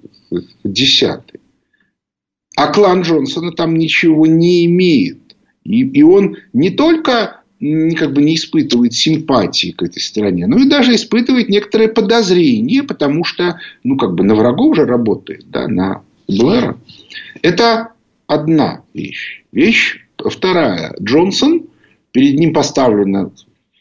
10-е. 0.65 1.39
А 2.55 2.67
клан 2.73 3.01
Джонсона 3.01 3.51
там 3.51 3.75
ничего 3.75 4.25
не 4.25 4.65
имеет. 4.65 5.19
И, 5.63 5.81
и 5.81 6.01
он 6.01 6.37
не 6.53 6.71
только 6.71 7.41
как 7.59 8.13
бы 8.13 8.21
не 8.21 8.35
испытывает 8.35 8.93
симпатии 8.93 9.71
к 9.71 9.83
этой 9.83 10.01
стране, 10.01 10.47
но 10.47 10.57
и 10.57 10.69
даже 10.69 10.95
испытывает 10.95 11.49
некоторые 11.49 11.89
подозрения, 11.89 12.83
потому 12.83 13.25
что 13.25 13.59
ну, 13.83 13.97
как 13.97 14.15
бы 14.15 14.23
на 14.23 14.35
врагов 14.35 14.71
уже 14.71 14.85
работает, 14.85 15.49
да, 15.49 15.67
на 15.67 16.01
Блэра. 16.27 16.77
Это 17.41 17.91
одна 18.29 18.83
вещь. 18.93 19.43
Вещь 19.51 19.97
вторая. 20.17 20.95
Джонсон, 21.01 21.67
перед 22.11 22.35
ним 22.39 22.53
поставлена 22.53 23.31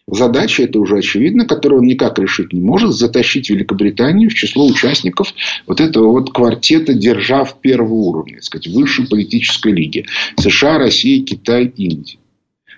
задача, 0.07 0.63
это 0.63 0.81
уже 0.81 0.99
очевидно, 0.99 1.45
которую 1.45 1.83
он 1.83 1.87
никак 1.87 2.19
решить 2.19 2.55
не 2.55 2.61
может, 2.61 2.93
затащить 2.93 3.51
Великобританию 3.51 4.31
в 4.31 4.35
число 4.35 4.67
участников 4.67 5.35
вот 5.67 5.81
этого 5.81 6.13
вот 6.13 6.33
квартета 6.33 6.95
держав 6.95 7.61
первого 7.61 7.93
уровня, 7.93 8.37
так 8.37 8.45
сказать, 8.45 8.69
высшей 8.69 9.07
политической 9.07 9.73
лиги. 9.73 10.07
США, 10.39 10.79
Россия, 10.79 11.23
Китай, 11.23 11.67
Индия. 11.77 12.19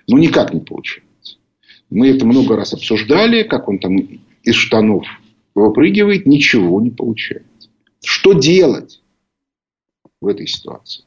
Ну, 0.09 0.17
никак 0.17 0.53
не 0.53 0.59
получается. 0.59 1.37
Мы 1.89 2.09
это 2.09 2.25
много 2.25 2.57
раз 2.57 2.73
обсуждали, 2.73 3.43
как 3.43 3.69
он 3.69 3.79
там 3.79 3.97
из 4.43 4.55
штанов 4.55 5.05
выпрыгивает, 5.55 6.25
ничего 6.25 6.81
не 6.81 6.89
получается. 6.89 7.69
Что 8.03 8.33
делать 8.33 9.01
в 10.19 10.27
этой 10.27 10.47
ситуации? 10.47 11.05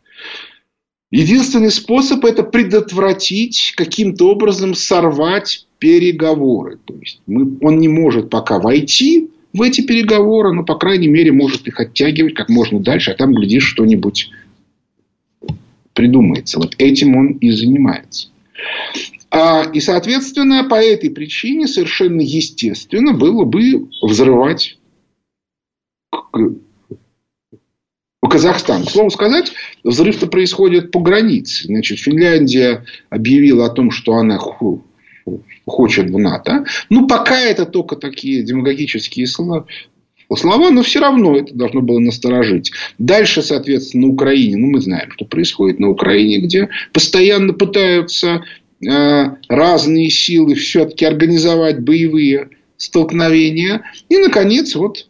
Единственный 1.10 1.70
способ 1.70 2.24
это 2.24 2.42
предотвратить, 2.42 3.74
каким-то 3.76 4.30
образом 4.30 4.74
сорвать 4.74 5.66
переговоры. 5.78 6.78
То 6.84 6.94
есть 6.94 7.20
мы, 7.26 7.56
он 7.60 7.78
не 7.78 7.88
может 7.88 8.30
пока 8.30 8.58
войти 8.58 9.30
в 9.52 9.62
эти 9.62 9.80
переговоры, 9.82 10.52
но, 10.52 10.64
по 10.64 10.76
крайней 10.76 11.08
мере, 11.08 11.30
может 11.30 11.68
их 11.68 11.78
оттягивать 11.78 12.34
как 12.34 12.48
можно 12.48 12.80
дальше, 12.80 13.12
а 13.12 13.14
там, 13.14 13.32
глядишь, 13.32 13.64
что-нибудь 13.64 14.30
придумается. 15.92 16.58
Вот 16.58 16.74
этим 16.78 17.16
он 17.16 17.32
и 17.34 17.50
занимается. 17.50 18.28
А, 19.30 19.64
и, 19.72 19.80
соответственно, 19.80 20.64
по 20.64 20.76
этой 20.76 21.10
причине 21.10 21.66
совершенно 21.66 22.20
естественно 22.20 23.12
было 23.12 23.44
бы 23.44 23.88
взрывать 24.02 24.78
Казахстан. 28.28 28.84
К 28.84 28.90
слову 28.90 29.10
сказать, 29.10 29.52
взрыв-то 29.82 30.26
происходит 30.26 30.90
по 30.90 31.00
границе. 31.00 31.66
Значит, 31.66 31.98
Финляндия 31.98 32.84
объявила 33.10 33.66
о 33.66 33.70
том, 33.70 33.90
что 33.90 34.14
она 34.14 34.38
хочет 35.66 36.10
в 36.10 36.18
НАТО. 36.18 36.64
Ну, 36.90 37.06
пока 37.06 37.38
это 37.38 37.66
только 37.66 37.96
такие 37.96 38.42
демагогические 38.42 39.26
слова, 39.26 39.66
слова, 40.36 40.70
но 40.70 40.82
все 40.82 41.00
равно 41.00 41.36
это 41.36 41.54
должно 41.54 41.80
было 41.80 41.98
насторожить. 41.98 42.72
Дальше, 42.98 43.42
соответственно, 43.42 44.06
на 44.06 44.12
Украине, 44.12 44.56
ну, 44.56 44.68
мы 44.68 44.80
знаем, 44.80 45.10
что 45.12 45.24
происходит 45.24 45.78
на 45.78 45.88
Украине, 45.88 46.38
где 46.38 46.68
постоянно 46.92 47.52
пытаются 47.52 48.44
э, 48.86 49.24
разные 49.48 50.10
силы 50.10 50.54
все-таки 50.54 51.04
организовать 51.04 51.80
боевые 51.80 52.50
столкновения. 52.76 53.84
И, 54.08 54.18
наконец, 54.18 54.74
вот 54.74 55.08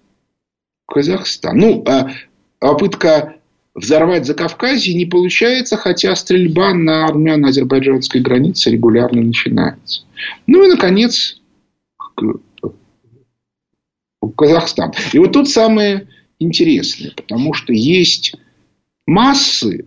Казахстан. 0.87 1.57
Ну, 1.57 1.83
а 1.87 2.11
попытка 2.65 3.35
взорвать 3.75 4.25
Закавказье 4.25 4.95
не 4.95 5.05
получается, 5.05 5.77
хотя 5.77 6.17
стрельба 6.17 6.73
на 6.73 7.05
армяно-азербайджанской 7.05 8.23
границе 8.23 8.71
регулярно 8.71 9.21
начинается. 9.21 10.05
Ну 10.47 10.65
и, 10.65 10.69
наконец, 10.69 11.43
Казахстан. 14.39 14.93
И 15.13 15.19
вот 15.19 15.33
тут 15.33 15.51
самое 15.51 16.09
интересное, 16.39 17.13
потому 17.15 17.53
что 17.53 17.75
есть 17.75 18.35
массы, 19.07 19.85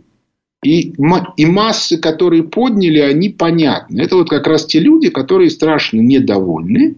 и, 0.64 0.94
и 1.38 1.46
массы, 1.48 1.98
которые 1.98 2.44
подняли, 2.44 3.00
они 3.00 3.30
понятны. 3.30 4.02
Это 4.02 4.18
вот 4.18 4.30
как 4.30 4.46
раз 4.46 4.68
те 4.68 4.80
люди, 4.80 5.10
которые 5.10 5.50
страшно 5.50 6.00
недовольны. 6.00 6.98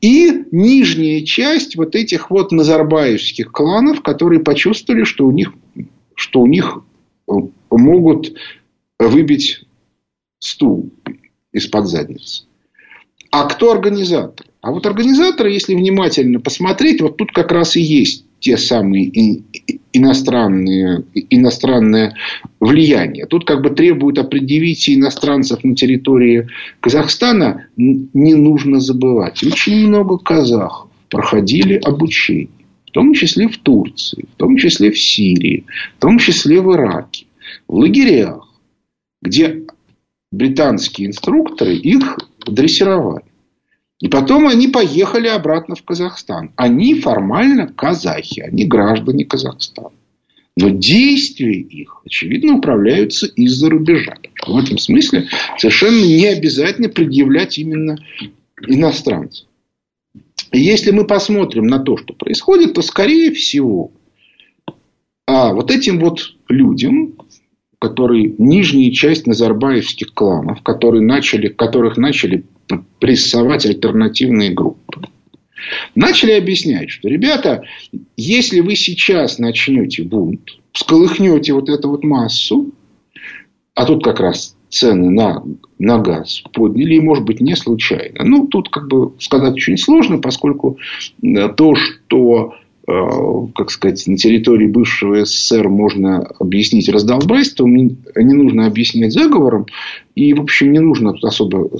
И 0.00 0.44
нижняя 0.50 1.24
часть 1.24 1.76
вот 1.76 1.94
этих 1.94 2.30
вот 2.30 2.52
назарбаевских 2.52 3.52
кланов, 3.52 4.02
которые 4.02 4.40
почувствовали, 4.40 5.04
что 5.04 5.26
у 5.26 5.30
них, 5.30 5.52
что 6.14 6.40
у 6.40 6.46
них 6.46 6.78
э, 7.28 7.32
могут 7.70 8.32
выбить 8.98 9.64
стул 10.38 10.90
из-под 11.52 11.88
задницы. 11.88 12.44
А 13.30 13.44
кто 13.44 13.72
организатор? 13.72 14.46
А 14.62 14.72
вот 14.72 14.86
организаторы, 14.86 15.52
если 15.52 15.74
внимательно 15.74 16.40
посмотреть, 16.40 17.00
вот 17.00 17.16
тут 17.16 17.32
как 17.32 17.52
раз 17.52 17.76
и 17.76 17.80
есть 17.80 18.24
те 18.40 18.56
самые 18.56 19.10
иностранные, 19.92 21.04
иностранное 21.30 22.14
влияние. 22.58 23.26
Тут 23.26 23.44
как 23.44 23.62
бы 23.62 23.70
требуют 23.70 24.18
определить 24.18 24.88
иностранцев 24.88 25.62
на 25.62 25.74
территории 25.74 26.48
Казахстана. 26.80 27.66
Не 27.76 28.34
нужно 28.34 28.80
забывать. 28.80 29.42
Очень 29.42 29.86
много 29.86 30.18
казахов 30.18 30.88
проходили 31.08 31.74
обучение. 31.74 32.48
В 32.86 32.92
том 32.92 33.14
числе 33.14 33.46
в 33.46 33.56
Турции, 33.58 34.26
в 34.34 34.36
том 34.36 34.56
числе 34.56 34.90
в 34.90 34.98
Сирии, 34.98 35.64
в 35.96 36.00
том 36.00 36.18
числе 36.18 36.60
в 36.60 36.74
Ираке. 36.74 37.26
В 37.68 37.76
лагерях, 37.76 38.48
где 39.22 39.62
британские 40.32 41.08
инструкторы 41.08 41.76
их 41.76 42.18
дрессировали. 42.46 43.29
И 44.00 44.08
потом 44.08 44.48
они 44.48 44.68
поехали 44.68 45.28
обратно 45.28 45.74
в 45.74 45.82
Казахстан. 45.82 46.52
Они 46.56 46.94
формально 46.94 47.68
казахи, 47.68 48.40
они 48.40 48.64
граждане 48.64 49.26
Казахстана. 49.26 49.90
Но 50.56 50.70
действия 50.70 51.60
их, 51.60 52.02
очевидно, 52.04 52.56
управляются 52.56 53.26
из-за 53.26 53.68
рубежа. 53.70 54.16
В 54.46 54.56
этом 54.56 54.78
смысле 54.78 55.28
совершенно 55.58 56.04
не 56.04 56.26
обязательно 56.26 56.88
предъявлять 56.88 57.58
именно 57.58 57.98
иностранцев. 58.66 59.46
И 60.50 60.58
если 60.58 60.90
мы 60.90 61.06
посмотрим 61.06 61.66
на 61.66 61.78
то, 61.78 61.96
что 61.96 62.14
происходит, 62.14 62.74
то, 62.74 62.82
скорее 62.82 63.32
всего, 63.32 63.92
а 65.26 65.52
вот 65.52 65.70
этим 65.70 66.00
вот 66.00 66.34
людям, 66.48 67.14
которые 67.78 68.34
нижняя 68.36 68.90
часть 68.90 69.26
назарбаевских 69.26 70.12
кланов, 70.12 70.62
которые 70.62 71.02
начали, 71.02 71.48
которых 71.48 71.96
начали 71.96 72.44
прессовать 72.98 73.66
альтернативные 73.66 74.50
группы. 74.50 75.02
Начали 75.94 76.32
объяснять, 76.32 76.90
что, 76.90 77.08
ребята, 77.08 77.64
если 78.16 78.60
вы 78.60 78.76
сейчас 78.76 79.38
начнете 79.38 80.02
бунт, 80.02 80.58
всколыхнете 80.72 81.52
вот 81.52 81.68
эту 81.68 81.90
вот 81.90 82.04
массу, 82.04 82.72
а 83.74 83.84
тут 83.84 84.02
как 84.04 84.20
раз 84.20 84.56
цены 84.68 85.10
на, 85.10 85.42
на 85.78 85.98
газ 85.98 86.42
подняли, 86.52 86.94
и, 86.94 87.00
может 87.00 87.24
быть, 87.24 87.40
не 87.40 87.56
случайно. 87.56 88.24
Ну, 88.24 88.46
тут 88.46 88.70
как 88.70 88.88
бы 88.88 89.12
сказать 89.18 89.54
очень 89.54 89.76
сложно, 89.76 90.18
поскольку 90.18 90.78
э, 91.22 91.48
то, 91.48 91.74
что 91.74 92.54
как 93.54 93.70
сказать, 93.70 94.06
на 94.06 94.16
территории 94.16 94.66
бывшего 94.66 95.24
СССР 95.24 95.68
можно 95.68 96.22
объяснить 96.38 96.88
раздолбайством, 96.88 97.74
не 97.76 98.34
нужно 98.34 98.66
объяснять 98.66 99.12
заговором, 99.12 99.66
и, 100.14 100.34
в 100.34 100.40
общем, 100.40 100.72
не 100.72 100.80
нужно 100.80 101.14
особо 101.22 101.70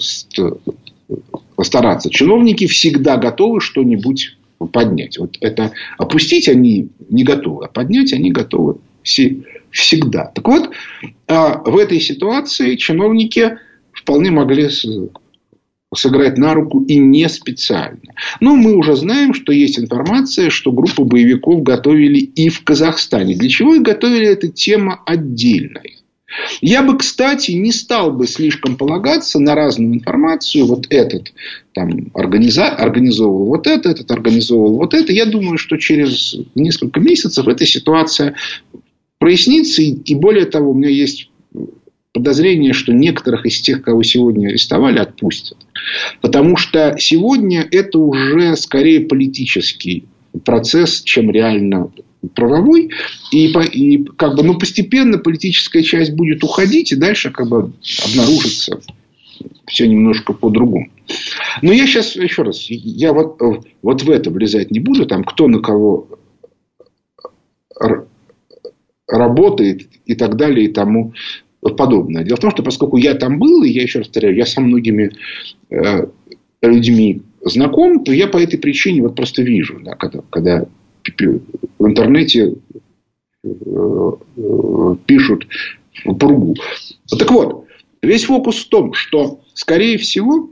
постараться. 1.57 2.11
Чиновники 2.11 2.67
всегда 2.67 3.17
готовы 3.17 3.61
что-нибудь 3.61 4.37
поднять. 4.73 5.19
Вот 5.19 5.37
это 5.41 5.73
опустить 5.99 6.49
они 6.49 6.89
не 7.09 7.25
готовы, 7.25 7.65
а 7.65 7.69
поднять 7.69 8.13
они 8.13 8.31
готовы 8.31 8.77
все, 9.03 9.39
всегда. 9.71 10.27
Так 10.27 10.47
вот, 10.47 10.71
а 11.27 11.63
в 11.65 11.77
этой 11.77 12.01
ситуации 12.01 12.77
чиновники 12.77 13.59
вполне 13.93 14.31
могли 14.31 14.69
сыграть 15.95 16.39
на 16.39 16.55
руку 16.55 16.85
и 16.85 16.97
не 16.99 17.29
специально. 17.29 18.15
Но 18.41 18.55
мы 18.55 18.75
уже 18.75 18.95
знаем, 18.95 19.35
что 19.35 19.53
есть 19.53 19.79
информация, 19.79 20.51
что 20.51 20.73
группу 20.73 21.05
боевиков 21.05 21.63
готовили 21.63 22.19
и 22.19 22.49
в 22.49 22.63
Казахстане. 22.63 23.35
Для 23.35 23.49
чего 23.49 23.75
их 23.75 23.83
готовили, 23.83 24.27
эта 24.27 24.49
тема 24.49 25.03
отдельная. 25.05 26.01
Я 26.61 26.83
бы, 26.83 26.97
кстати, 26.97 27.51
не 27.53 27.73
стал 27.73 28.13
бы 28.13 28.29
слишком 28.29 28.77
полагаться 28.77 29.41
на 29.41 29.57
разную 29.57 29.95
информацию. 29.95 30.65
Вот 30.65 30.87
этот 30.91 31.33
там, 31.73 32.13
организа... 32.15 32.69
организовывал 32.69 33.47
вот 33.47 33.67
это, 33.67 33.91
этот 33.91 34.11
организовывал 34.13 34.77
вот 34.77 34.95
это. 34.95 35.13
Я 35.13 35.27
думаю, 35.27 35.59
что 35.59 35.77
через 35.77 36.37
несколько 36.55 37.01
месяцев 37.01 37.49
эта 37.49 37.67
ситуация 37.67 38.37
прояснится. 39.19 39.83
И, 39.83 39.91
и 39.91 40.15
более 40.15 40.47
того, 40.47 40.71
у 40.71 40.75
меня 40.75 40.89
есть 40.89 41.30
подозрение, 42.13 42.73
что 42.73 42.93
некоторых 42.93 43.47
из 43.47 43.61
тех, 43.61 43.83
кого 43.83 44.03
сегодня 44.03 44.49
арестовали, 44.49 44.99
отпустят. 44.99 45.59
Потому 46.21 46.57
что 46.57 46.97
сегодня 46.99 47.67
это 47.71 47.99
уже 47.99 48.57
скорее 48.57 49.01
политический 49.01 50.07
процесс, 50.45 51.03
чем 51.03 51.31
реально 51.31 51.91
правовой, 52.35 52.91
и, 53.33 53.47
и 53.47 54.05
как 54.17 54.37
бы, 54.37 54.43
ну, 54.43 54.59
постепенно 54.59 55.19
политическая 55.19 55.83
часть 55.83 56.13
будет 56.13 56.45
уходить, 56.45 56.93
и 56.93 56.97
дальше 56.97 57.31
как 57.31 57.49
бы 57.49 57.73
обнаружится 58.05 58.81
все 59.67 59.89
немножко 59.89 60.33
по-другому. 60.33 60.91
Но 61.63 61.73
я 61.73 61.87
сейчас, 61.87 62.17
еще 62.17 62.43
раз, 62.43 62.67
я 62.69 63.13
вот, 63.13 63.41
вот 63.83 64.03
в 64.03 64.11
это 64.11 64.31
влезать 64.31 64.71
не 64.71 64.81
буду, 64.81 65.07
там, 65.07 65.25
кто 65.25 65.49
на 65.49 65.61
кого 65.61 66.09
работает 69.09 69.89
и 70.05 70.15
так 70.15 70.37
далее, 70.37 70.67
и 70.67 70.73
тому 70.73 71.15
подобное. 71.61 72.25
Дело 72.25 72.37
в 72.37 72.41
том, 72.41 72.51
что 72.51 72.63
поскольку 72.63 72.97
я 72.97 73.15
там 73.15 73.39
был, 73.39 73.63
и 73.63 73.71
я 73.71 73.83
еще 73.83 73.99
раз 73.99 74.09
повторяю, 74.09 74.37
я 74.37 74.47
со 74.47 74.61
многими 74.61 75.13
э, 75.71 76.07
людьми 76.63 77.23
знаком, 77.43 78.05
то 78.05 78.13
я 78.13 78.27
по 78.27 78.39
этой 78.39 78.59
причине 78.59 79.03
вот 79.03 79.15
просто 79.15 79.43
вижу, 79.43 79.81
да, 79.83 79.95
когда, 79.95 80.21
когда 80.31 80.67
в 81.79 81.87
интернете 81.87 82.55
э, 83.45 83.49
э, 83.49 84.97
пишут 85.07 85.47
пругу. 86.19 86.57
Так 87.19 87.31
вот, 87.31 87.67
весь 88.03 88.25
фокус 88.25 88.65
в 88.65 88.69
том, 88.69 88.93
что, 88.93 89.41
скорее 89.55 89.99
всего, 89.99 90.51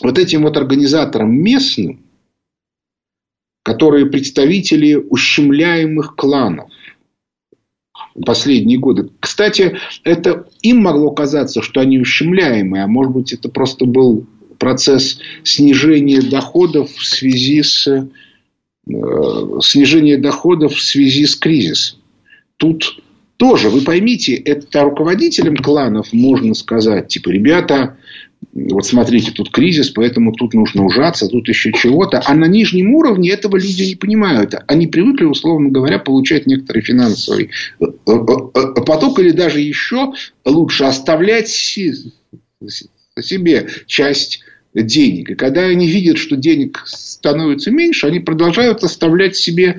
вот 0.00 0.18
этим 0.18 0.42
вот 0.42 0.56
организаторам 0.56 1.32
местным, 1.32 2.04
которые 3.62 4.06
представители 4.06 4.94
ущемляемых 4.94 6.16
кланов, 6.16 6.70
последние 8.24 8.78
годы. 8.78 9.10
Кстати, 9.20 9.78
это 10.04 10.46
им 10.62 10.82
могло 10.82 11.10
казаться, 11.10 11.62
что 11.62 11.80
они 11.80 11.98
ущемляемые, 11.98 12.84
а 12.84 12.88
может 12.88 13.12
быть, 13.12 13.32
это 13.32 13.48
просто 13.48 13.84
был 13.84 14.26
процесс 14.58 15.18
снижения 15.44 16.20
доходов 16.20 16.90
в 16.90 17.04
связи 17.04 17.62
с 17.62 17.86
Э, 18.88 19.60
снижение 19.60 20.16
доходов 20.16 20.74
в 20.74 20.82
связи 20.82 21.26
с 21.26 21.36
кризисом. 21.36 21.98
Тут 22.56 23.02
тоже, 23.36 23.68
вы 23.68 23.82
поймите, 23.82 24.34
это 24.34 24.82
руководителям 24.82 25.56
кланов 25.56 26.12
можно 26.12 26.54
сказать, 26.54 27.08
типа, 27.08 27.28
ребята, 27.28 27.98
вот 28.52 28.86
смотрите, 28.86 29.30
тут 29.30 29.50
кризис, 29.50 29.90
поэтому 29.90 30.32
тут 30.32 30.54
нужно 30.54 30.84
ужаться, 30.84 31.28
тут 31.28 31.48
еще 31.48 31.72
чего-то. 31.72 32.22
А 32.24 32.34
на 32.34 32.46
нижнем 32.46 32.94
уровне 32.94 33.30
этого 33.30 33.56
люди 33.56 33.84
не 33.84 33.94
понимают. 33.94 34.54
Они 34.66 34.86
привыкли, 34.86 35.24
условно 35.24 35.70
говоря, 35.70 35.98
получать 35.98 36.46
некоторый 36.46 36.82
финансовый 36.82 37.50
э, 37.80 37.84
э, 37.84 38.82
поток 38.84 39.18
или 39.20 39.30
даже 39.30 39.60
еще 39.60 40.12
лучше 40.44 40.84
оставлять 40.84 41.48
себе 41.48 42.10
часть 43.86 44.40
денег. 44.74 45.30
И 45.30 45.34
когда 45.34 45.62
они 45.62 45.86
видят, 45.86 46.18
что 46.18 46.36
денег 46.36 46.82
становится 46.86 47.70
меньше, 47.70 48.06
они 48.06 48.20
продолжают 48.20 48.82
оставлять 48.82 49.36
себе 49.36 49.78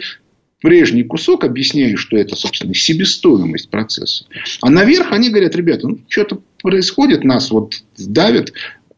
прежний 0.62 1.04
кусок, 1.04 1.44
объясняя, 1.44 1.96
что 1.96 2.18
это, 2.18 2.36
собственно, 2.36 2.74
себестоимость 2.74 3.70
процесса. 3.70 4.26
А 4.62 4.70
наверх 4.70 5.12
они 5.12 5.30
говорят, 5.30 5.56
ребята, 5.56 5.88
ну, 5.88 6.00
что-то 6.08 6.42
происходит, 6.62 7.24
нас 7.24 7.52
вот 7.52 7.76
давят, 7.98 8.54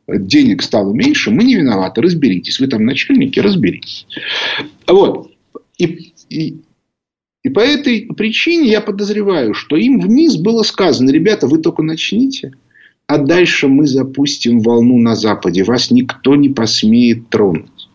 денег 0.08 0.62
стало 0.62 0.94
меньше, 0.94 1.32
мы 1.32 1.44
не 1.44 1.56
виноваты, 1.56 2.02
разберитесь. 2.02 2.60
Вы 2.60 2.68
там 2.68 2.86
начальники, 2.86 3.40
разберитесь. 3.40 4.08
Вот. 4.88 5.32
И, 5.78 6.14
и, 6.30 6.62
и 7.44 7.50
по 7.50 7.60
этой 7.60 8.08
причине 8.16 8.70
я 8.70 8.82
подозреваю, 8.82 9.54
что 9.54 9.76
им 9.76 10.00
вниз 10.00 10.38
было 10.38 10.64
сказано, 10.64 11.12
ребята, 11.12 11.48
вы 11.48 11.60
только 11.60 11.84
начните, 11.84 12.54
а 13.08 13.18
дальше 13.18 13.68
мы 13.68 13.88
запустим 13.88 14.60
волну 14.60 14.98
на 14.98 15.16
Западе. 15.16 15.64
Вас 15.64 15.92
никто 15.92 16.36
не 16.36 16.50
посмеет 16.50 17.30
тронуть. 17.30 17.90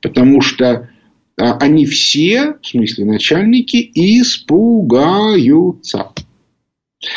Потому 0.00 0.40
что 0.40 0.88
а, 1.36 1.58
они 1.58 1.86
все, 1.86 2.56
в 2.62 2.66
смысле 2.66 3.04
начальники, 3.04 3.90
испугаются. 3.94 6.12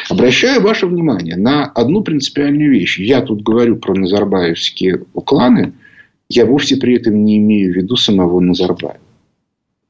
Обращаю 0.10 0.62
ваше 0.62 0.88
внимание 0.88 1.36
на 1.36 1.66
одну 1.66 2.02
принципиальную 2.02 2.72
вещь. 2.72 3.00
Я 3.00 3.22
тут 3.22 3.44
говорю 3.44 3.78
про 3.78 3.94
назарбаевские 3.94 5.04
кланы. 5.26 5.74
Я 6.30 6.46
вовсе 6.46 6.78
при 6.78 6.96
этом 6.96 7.24
не 7.24 7.38
имею 7.38 7.74
в 7.74 7.76
виду 7.78 7.96
самого 7.96 8.40
Назарбаева. 8.40 9.00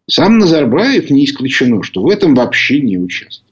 Сам 0.10 0.38
Назарбаев 0.38 1.10
не 1.10 1.26
исключено, 1.26 1.84
что 1.84 2.02
в 2.02 2.10
этом 2.10 2.36
вообще 2.36 2.80
не 2.80 2.98
участвует. 2.98 3.48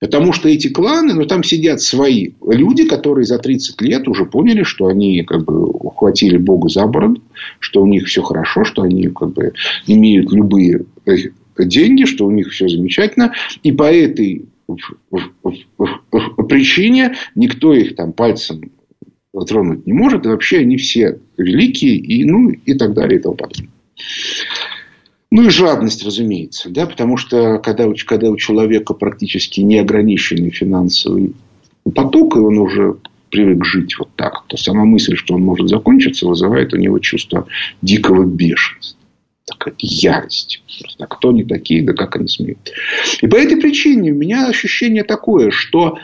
Потому 0.00 0.32
что 0.32 0.48
эти 0.48 0.68
кланы, 0.68 1.12
ну, 1.12 1.26
там 1.26 1.44
сидят 1.44 1.82
свои 1.82 2.30
люди, 2.40 2.88
которые 2.88 3.26
за 3.26 3.38
30 3.38 3.82
лет 3.82 4.08
уже 4.08 4.24
поняли, 4.24 4.62
что 4.62 4.86
они 4.86 5.22
как 5.24 5.44
бы 5.44 5.66
ухватили 5.66 6.38
Бога 6.38 6.70
за 6.70 6.86
бороду, 6.86 7.22
что 7.58 7.82
у 7.82 7.86
них 7.86 8.06
все 8.06 8.22
хорошо, 8.22 8.64
что 8.64 8.80
они 8.80 9.08
как 9.08 9.34
бы 9.34 9.52
имеют 9.86 10.32
любые 10.32 10.86
э, 11.04 11.16
деньги, 11.58 12.04
что 12.04 12.24
у 12.24 12.30
них 12.30 12.48
все 12.48 12.66
замечательно. 12.66 13.34
И 13.62 13.72
по 13.72 13.92
этой 13.92 14.46
причине 16.48 17.14
никто 17.34 17.74
их 17.74 17.96
там 17.96 18.12
пальцем 18.12 18.70
тронуть 19.46 19.86
не 19.86 19.92
может. 19.92 20.26
И 20.26 20.28
вообще 20.28 20.58
они 20.58 20.76
все 20.76 21.18
великие 21.36 21.96
и, 21.96 22.24
ну, 22.24 22.50
и 22.50 22.74
так 22.74 22.94
далее 22.94 23.18
и 23.18 23.22
тому 23.22 23.34
подобное. 23.34 23.70
Ну 25.30 25.46
и 25.46 25.50
жадность, 25.50 26.04
разумеется. 26.04 26.70
Да? 26.70 26.86
Потому 26.86 27.16
что 27.16 27.58
когда, 27.58 27.88
когда 28.04 28.28
у 28.30 28.36
человека 28.36 28.94
практически 28.94 29.60
неограниченный 29.60 30.50
финансовый 30.50 31.34
поток, 31.94 32.36
и 32.36 32.40
он 32.40 32.58
уже 32.58 32.96
привык 33.30 33.64
жить 33.64 33.96
вот 33.98 34.10
так, 34.16 34.44
то 34.48 34.56
сама 34.56 34.84
мысль, 34.84 35.14
что 35.14 35.34
он 35.34 35.42
может 35.42 35.68
закончиться, 35.68 36.26
вызывает 36.26 36.74
у 36.74 36.76
него 36.76 36.98
чувство 36.98 37.46
дикого 37.80 38.24
бешенства. 38.24 38.99
Такая 39.50 39.74
ярость. 39.78 40.62
Просто, 40.80 41.06
кто 41.06 41.30
они 41.30 41.44
такие, 41.44 41.82
да 41.82 41.92
как 41.92 42.16
они 42.16 42.28
смеют. 42.28 42.70
И 43.20 43.26
по 43.26 43.36
этой 43.36 43.56
причине 43.56 44.12
у 44.12 44.14
меня 44.14 44.46
ощущение 44.46 45.04
такое, 45.04 45.50
что 45.50 45.98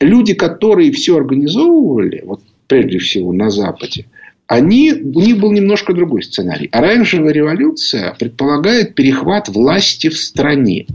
люди, 0.00 0.34
которые 0.34 0.92
все 0.92 1.16
организовывали, 1.16 2.22
вот 2.24 2.40
прежде 2.66 2.98
всего 2.98 3.32
на 3.32 3.50
Западе, 3.50 4.06
они, 4.46 4.92
у 4.92 5.20
них 5.20 5.38
был 5.38 5.52
немножко 5.52 5.94
другой 5.94 6.22
сценарий. 6.22 6.68
Оранжевая 6.72 7.32
революция 7.32 8.14
предполагает 8.18 8.94
перехват 8.96 9.48
власти 9.48 10.08
в 10.08 10.16
стране. 10.16 10.86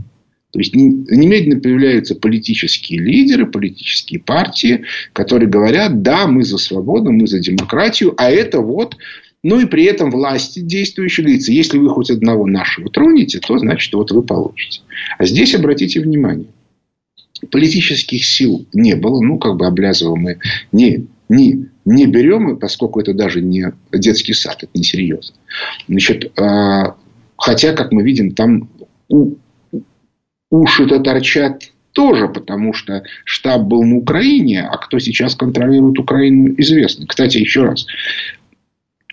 То 0.52 0.58
есть 0.58 0.74
немедленно 0.74 1.60
появляются 1.60 2.14
политические 2.14 3.00
лидеры, 3.00 3.46
политические 3.46 4.20
партии, 4.20 4.84
которые 5.12 5.48
говорят, 5.48 6.02
да, 6.02 6.26
мы 6.26 6.44
за 6.44 6.58
свободу, 6.58 7.12
мы 7.12 7.26
за 7.26 7.40
демократию, 7.40 8.14
а 8.16 8.30
это 8.30 8.60
вот 8.60 8.96
ну 9.42 9.60
и 9.60 9.66
при 9.66 9.84
этом 9.84 10.10
власти 10.10 10.60
действующие 10.60 11.26
лица, 11.26 11.52
если 11.52 11.78
вы 11.78 11.88
хоть 11.88 12.10
одного 12.10 12.46
нашего 12.46 12.90
тронете, 12.90 13.38
то 13.40 13.58
значит 13.58 13.92
вот 13.94 14.10
вы 14.10 14.22
получите. 14.22 14.80
А 15.18 15.24
здесь 15.24 15.54
обратите 15.54 16.00
внимание, 16.00 16.48
политических 17.50 18.24
сил 18.24 18.66
не 18.72 18.94
было, 18.94 19.20
ну 19.20 19.38
как 19.38 19.56
бы 19.56 19.66
облязываем 19.66 20.20
мы 20.20 20.38
не, 20.72 21.06
не 21.28 21.68
не 21.86 22.06
берем, 22.06 22.58
поскольку 22.58 23.00
это 23.00 23.14
даже 23.14 23.40
не 23.40 23.72
детский 23.92 24.34
сад, 24.34 24.58
это 24.62 24.72
несерьезно. 24.74 25.36
Значит, 25.88 26.32
а, 26.38 26.96
хотя, 27.38 27.72
как 27.72 27.92
мы 27.92 28.02
видим, 28.02 28.32
там 28.32 28.68
уши-то 30.50 30.98
торчат 30.98 31.70
тоже, 31.92 32.28
потому 32.28 32.74
что 32.74 33.04
штаб 33.24 33.62
был 33.62 33.84
на 33.84 33.96
Украине, 33.96 34.62
а 34.62 34.76
кто 34.78 34.98
сейчас 34.98 35.36
контролирует 35.36 35.98
Украину, 35.98 36.54
известно. 36.58 37.06
Кстати, 37.06 37.38
еще 37.38 37.62
раз, 37.62 37.86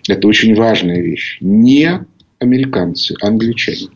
это 0.08 0.28
очень 0.28 0.54
важная 0.54 1.00
вещь. 1.00 1.38
Не 1.40 2.04
американцы, 2.38 3.14
а 3.20 3.28
англичане. 3.28 3.88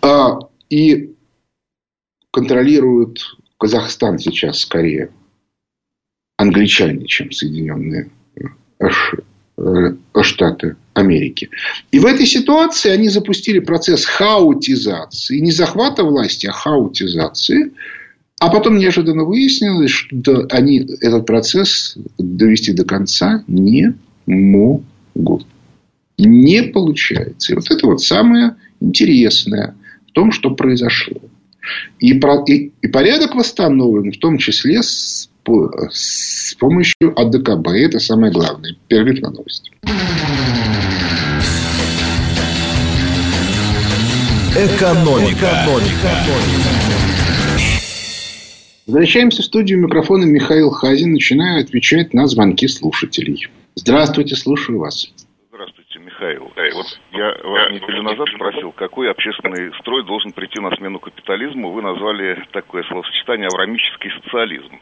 А, 0.00 0.38
и 0.70 1.14
контролируют 2.30 3.36
Казахстан 3.58 4.18
сейчас 4.18 4.60
скорее 4.60 5.10
англичане, 6.36 7.06
чем 7.06 7.32
Соединенные 7.32 8.10
Штаты 10.22 10.76
Америки. 10.92 11.50
И 11.90 11.98
в 11.98 12.06
этой 12.06 12.26
ситуации 12.26 12.90
они 12.90 13.08
запустили 13.08 13.58
процесс 13.58 14.04
хаотизации, 14.04 15.38
не 15.38 15.50
захвата 15.50 16.04
власти, 16.04 16.46
а 16.46 16.52
хаотизации. 16.52 17.72
А 18.38 18.50
потом 18.50 18.76
неожиданно 18.76 19.24
выяснилось, 19.24 19.90
что 19.90 20.46
они 20.50 20.86
этот 21.00 21.24
процесс 21.24 21.96
довести 22.18 22.74
до 22.74 22.84
конца 22.84 23.42
не 23.46 23.94
могут. 24.26 25.46
Не 26.18 26.62
получается. 26.62 27.52
И 27.52 27.54
вот 27.56 27.70
это 27.70 27.86
вот 27.86 28.02
самое 28.02 28.56
интересное 28.80 29.74
в 30.08 30.12
том, 30.12 30.32
что 30.32 30.50
произошло. 30.50 31.20
И, 31.98 32.14
про, 32.14 32.44
и, 32.46 32.72
и 32.80 32.88
порядок 32.88 33.34
восстановлен, 33.34 34.12
в 34.12 34.18
том 34.18 34.38
числе 34.38 34.82
с 34.82 35.28
с 35.90 36.54
помощью 36.54 37.12
АДКБ. 37.16 37.68
Это 37.68 38.00
самое 38.00 38.32
главное. 38.32 38.76
Перерыв 38.88 39.20
на 39.20 39.30
новости. 39.30 39.70
Экономика. 44.56 45.34
Экономика. 45.36 46.10
Возвращаемся 48.86 49.42
в 49.42 49.44
студию 49.44 49.78
микрофона 49.80 50.24
Михаил 50.24 50.70
Хазин. 50.70 51.12
Начинаю 51.12 51.62
отвечать 51.62 52.14
на 52.14 52.26
звонки 52.26 52.68
слушателей. 52.68 53.48
Здравствуйте, 53.78 54.34
слушаю 54.36 54.78
вас. 54.78 55.06
Здравствуйте, 55.50 55.98
Михаил. 55.98 56.50
Вот 56.74 57.00
я 57.12 57.36
вас 57.44 57.70
неделю 57.70 58.02
назад 58.02 58.26
спросил, 58.34 58.72
какой 58.72 59.10
общественный 59.10 59.70
строй 59.80 60.02
должен 60.02 60.32
прийти 60.32 60.58
на 60.60 60.74
смену 60.76 60.98
капитализму. 60.98 61.70
Вы 61.70 61.82
назвали 61.82 62.42
такое 62.52 62.84
словосочетание 62.84 63.48
«аврамический 63.48 64.10
социализм». 64.22 64.80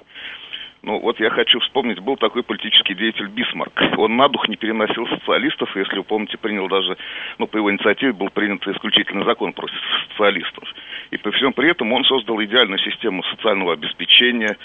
Ну, 0.82 1.00
вот 1.00 1.18
я 1.18 1.30
хочу 1.30 1.58
вспомнить, 1.60 1.98
был 1.98 2.16
такой 2.18 2.42
политический 2.42 2.94
деятель 2.94 3.26
Бисмарк. 3.28 3.72
Он 3.96 4.16
на 4.16 4.28
дух 4.28 4.48
не 4.48 4.56
переносил 4.56 5.08
социалистов, 5.08 5.74
если 5.74 5.96
вы 5.96 6.04
помните, 6.04 6.36
принял 6.36 6.68
даже, 6.68 6.96
ну, 7.38 7.46
по 7.46 7.56
его 7.56 7.72
инициативе 7.72 8.12
был 8.12 8.28
принят 8.28 8.64
исключительный 8.68 9.24
закон 9.24 9.54
против 9.54 9.78
социалистов. 10.10 10.68
И 11.10 11.16
при 11.16 11.30
всем 11.32 11.52
при 11.52 11.70
этом 11.70 11.90
он 11.92 12.04
создал 12.04 12.40
идеальную 12.42 12.78
систему 12.78 13.24
социального 13.24 13.72
обеспечения, 13.72 14.56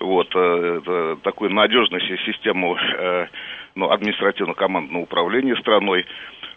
вот, 0.00 0.28
э, 0.34 1.16
такую 1.22 1.50
надежную 1.52 2.00
систему 2.00 2.76
э, 2.76 3.28
ну, 3.78 3.90
административно-командного 3.90 5.02
управления 5.02 5.56
страной. 5.56 6.04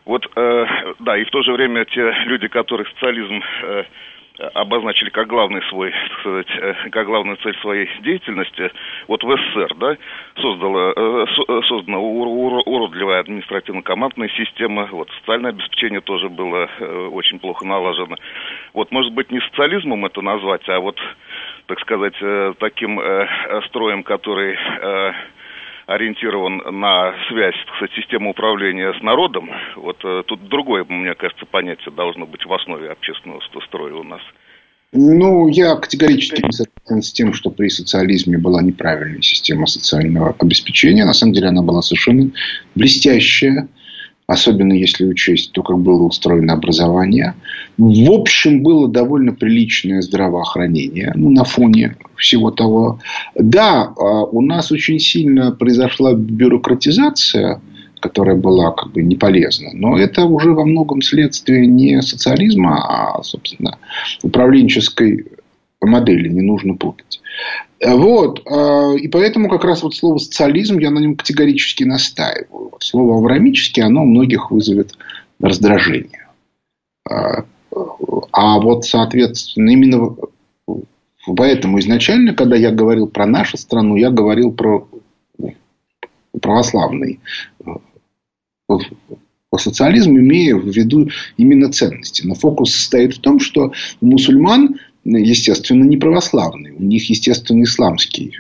Вот, 0.06 0.28
э, 0.36 0.66
да, 1.00 1.18
и 1.18 1.24
в 1.24 1.30
то 1.30 1.44
же 1.44 1.54
время 1.54 1.86
те 1.86 2.12
люди, 2.26 2.48
которые 2.48 2.88
социализм 2.88 3.42
э, 3.62 3.84
обозначили 4.54 5.10
как 5.10 5.28
главный 5.28 5.62
свой, 5.70 5.92
так 5.92 6.20
сказать, 6.20 6.48
э, 6.50 6.74
как 6.90 7.06
главную 7.06 7.38
цель 7.38 7.56
своей 7.60 7.88
деятельности, 8.02 8.72
вот 9.08 9.24
в 9.24 9.38
СССР, 9.38 9.76
да, 9.76 9.98
создала, 10.42 10.94
э, 10.96 11.26
э, 11.48 11.62
создана 11.68 12.00
уродливая 12.00 13.20
административно-командная 13.20 14.30
система, 14.30 14.88
вот, 14.92 15.10
социальное 15.20 15.52
обеспечение 15.52 16.02
тоже 16.02 16.30
было 16.30 16.70
очень 17.12 17.40
плохо 17.40 17.66
налажено. 17.66 18.16
Вот, 18.74 18.92
может 18.92 19.14
быть, 19.14 19.32
не 19.32 19.40
социализмом 19.42 20.06
это 20.06 20.22
назвать, 20.22 20.68
а 20.70 20.80
вот, 20.80 21.00
так 21.68 21.80
сказать, 21.82 22.16
таким 22.60 23.00
строем, 23.68 24.04
который 24.04 24.58
ориентирован 25.88 26.58
на 26.80 27.14
связь, 27.28 27.56
сказать, 27.76 27.96
системы 27.96 28.32
управления 28.32 28.94
с 28.94 29.02
народом, 29.02 29.50
вот 29.76 29.98
э, 30.04 30.24
тут 30.26 30.48
другое, 30.48 30.86
мне 30.88 31.14
кажется, 31.16 31.46
понятие 31.46 31.92
должно 31.92 32.26
быть 32.26 32.46
в 32.46 32.54
основе 32.54 32.90
общественного 32.90 33.42
строя 33.66 33.94
у 33.94 34.04
нас. 34.04 34.22
Ну, 34.94 35.48
я 35.48 35.76
категорически 35.76 36.42
не 36.44 36.52
согласен 36.52 37.02
с 37.02 37.14
тем, 37.14 37.34
что 37.34 37.50
при 37.50 37.70
социализме 37.70 38.38
была 38.38 38.62
неправильная 38.62 39.22
система 39.22 39.66
социального 39.66 40.36
обеспечения. 40.38 41.06
На 41.06 41.14
самом 41.14 41.32
деле 41.32 41.48
она 41.48 41.62
была 41.62 41.82
совершенно 41.82 42.30
блестящая. 42.76 43.70
Особенно 44.32 44.74
если 44.74 45.06
учесть 45.06 45.52
то, 45.52 45.62
как 45.62 45.78
было 45.80 46.04
устроено 46.04 46.54
образование. 46.54 47.36
В 47.78 48.12
общем, 48.12 48.64
было 48.64 48.88
довольно 48.88 49.34
приличное 49.34 50.02
здравоохранение 50.02 51.12
ну, 51.16 51.30
на 51.30 51.44
фоне 51.44 51.98
всего 52.16 52.52
того. 52.52 53.00
Да, 53.36 53.94
а, 53.98 54.24
у 54.24 54.42
нас 54.42 54.72
очень 54.72 55.00
сильно 55.00 55.52
произошла 55.52 56.14
бюрократизация, 56.14 57.62
которая 58.00 58.36
была 58.36 58.72
как 58.72 58.94
бы 58.94 59.04
не 59.04 59.16
полезна. 59.16 59.70
Но 59.74 59.98
это 59.98 60.24
уже 60.24 60.54
во 60.54 60.66
многом 60.66 61.02
следствие 61.02 61.68
не 61.68 62.02
социализма, 62.02 63.18
а, 63.18 63.24
собственно, 63.24 63.78
управленческой 64.24 65.26
модели. 65.82 66.30
Не 66.30 66.42
нужно 66.42 66.76
путать. 66.76 67.22
Вот. 67.86 68.42
А, 68.48 68.94
и 68.94 69.08
поэтому 69.08 69.50
как 69.50 69.64
раз 69.64 69.84
вот 69.84 69.96
слово 69.96 70.18
социализм 70.18 70.78
я 70.78 70.92
на 70.92 71.00
нем 71.00 71.16
категорически 71.16 71.84
настаиваю. 71.84 72.74
Слово 72.80 73.18
аврамический, 73.18 73.84
оно 73.84 74.04
у 74.04 74.06
многих 74.06 74.52
вызовет 74.52 74.98
раздражение. 75.40 76.28
А, 77.10 77.46
а 78.32 78.60
вот, 78.60 78.86
соответственно, 78.86 79.72
именно 79.72 80.16
поэтому 81.36 81.80
изначально, 81.80 82.34
когда 82.34 82.56
я 82.56 82.72
говорил 82.72 83.08
про 83.08 83.26
нашу 83.26 83.58
страну, 83.58 83.96
я 83.96 84.10
говорил 84.10 84.52
про 84.52 84.88
православный 86.40 87.20
социализм, 89.58 90.18
имея 90.18 90.56
в 90.56 90.66
виду 90.66 91.10
именно 91.38 91.72
ценности. 91.72 92.26
Но 92.26 92.36
фокус 92.36 92.74
состоит 92.74 93.16
в 93.16 93.20
том, 93.20 93.40
что 93.40 93.74
мусульман 94.00 94.80
естественно, 95.04 95.84
не 95.84 95.98
православные. 95.98 96.74
У 96.74 96.84
них, 96.84 97.10
естественно, 97.10 97.64
исламский. 97.64 98.38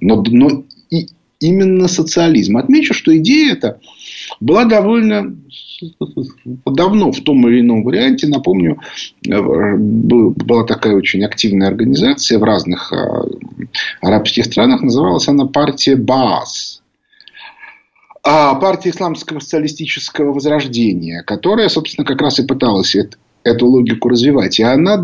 Но, 0.00 0.22
но 0.26 0.64
и 0.90 1.08
именно 1.40 1.88
социализм. 1.88 2.56
Отмечу, 2.56 2.94
что 2.94 3.16
идея 3.16 3.52
эта 3.52 3.80
была 4.40 4.64
довольно 4.64 5.36
давно 6.64 7.12
в 7.12 7.20
том 7.20 7.46
или 7.48 7.60
ином 7.60 7.82
варианте. 7.82 8.26
Напомню, 8.28 8.80
была 9.24 10.64
такая 10.64 10.94
очень 10.94 11.24
активная 11.24 11.68
организация 11.68 12.38
в 12.38 12.44
разных 12.44 12.92
а, 12.92 13.26
арабских 14.00 14.44
странах. 14.44 14.82
Называлась 14.82 15.28
она 15.28 15.46
партия 15.46 15.96
БААС. 15.96 16.82
А 18.26 18.54
партия 18.54 18.90
исламского 18.90 19.40
социалистического 19.40 20.32
возрождения, 20.32 21.22
которая, 21.22 21.68
собственно, 21.68 22.06
как 22.06 22.22
раз 22.22 22.38
и 22.38 22.46
пыталась 22.46 22.96
эту 23.42 23.66
логику 23.66 24.08
развивать. 24.08 24.58
И 24.58 24.62
она 24.62 24.96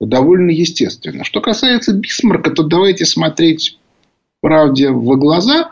довольно 0.00 0.50
естественно. 0.50 1.24
Что 1.24 1.40
касается 1.40 1.92
Бисмарка, 1.92 2.50
то 2.50 2.62
давайте 2.62 3.04
смотреть 3.04 3.78
правде 4.40 4.90
в 4.90 5.16
глаза. 5.18 5.70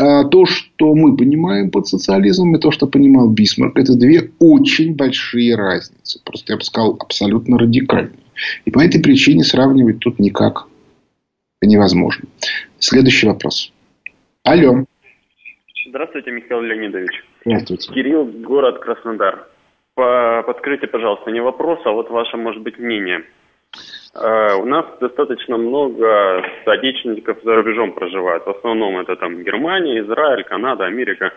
А 0.00 0.24
то, 0.24 0.46
что 0.46 0.94
мы 0.94 1.14
понимаем 1.16 1.70
под 1.70 1.86
социализмом, 1.86 2.56
и 2.56 2.58
то, 2.58 2.70
что 2.70 2.86
понимал 2.86 3.28
Бисмарк, 3.28 3.78
это 3.78 3.94
две 3.96 4.30
очень 4.38 4.94
большие 4.94 5.56
разницы. 5.56 6.20
Просто 6.24 6.54
я 6.54 6.56
бы 6.56 6.64
сказал, 6.64 6.96
абсолютно 6.98 7.58
радикальные. 7.58 8.18
И 8.64 8.70
по 8.70 8.82
этой 8.82 9.00
причине 9.02 9.44
сравнивать 9.44 9.98
тут 9.98 10.18
никак 10.18 10.66
невозможно. 11.60 12.24
Следующий 12.78 13.26
вопрос. 13.26 13.72
Алло. 14.42 14.84
Здравствуйте, 15.88 16.30
Михаил 16.30 16.62
Леонидович. 16.62 17.24
Здравствуйте. 17.44 17.92
Кирилл, 17.92 18.24
город 18.24 18.78
Краснодар 18.80 19.48
подкройте, 20.46 20.86
пожалуйста, 20.86 21.30
не 21.30 21.40
вопрос, 21.40 21.80
а 21.84 21.90
вот 21.90 22.10
ваше, 22.10 22.36
может 22.36 22.62
быть, 22.62 22.78
мнение. 22.78 23.24
Э, 24.14 24.54
у 24.54 24.64
нас 24.64 24.86
достаточно 25.00 25.56
много 25.56 26.42
соотечественников 26.64 27.38
за 27.42 27.54
рубежом 27.54 27.92
проживают. 27.92 28.46
В 28.46 28.50
основном 28.50 28.98
это 28.98 29.16
там 29.16 29.42
Германия, 29.42 30.00
Израиль, 30.00 30.44
Канада, 30.44 30.84
Америка. 30.86 31.32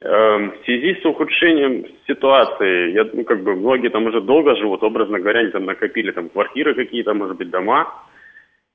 Эм, 0.00 0.50
в 0.50 0.64
связи 0.64 1.00
с 1.00 1.04
ухудшением 1.04 1.86
ситуации, 2.08 2.92
я, 2.92 3.08
ну, 3.12 3.24
как 3.24 3.42
бы 3.44 3.54
многие 3.54 3.88
там 3.88 4.06
уже 4.06 4.20
долго 4.20 4.56
живут, 4.56 4.82
образно 4.82 5.20
говоря, 5.20 5.40
они 5.40 5.50
там 5.50 5.64
накопили 5.64 6.10
там 6.10 6.28
квартиры 6.28 6.74
какие-то, 6.74 7.14
может 7.14 7.36
быть, 7.36 7.50
дома. 7.50 7.86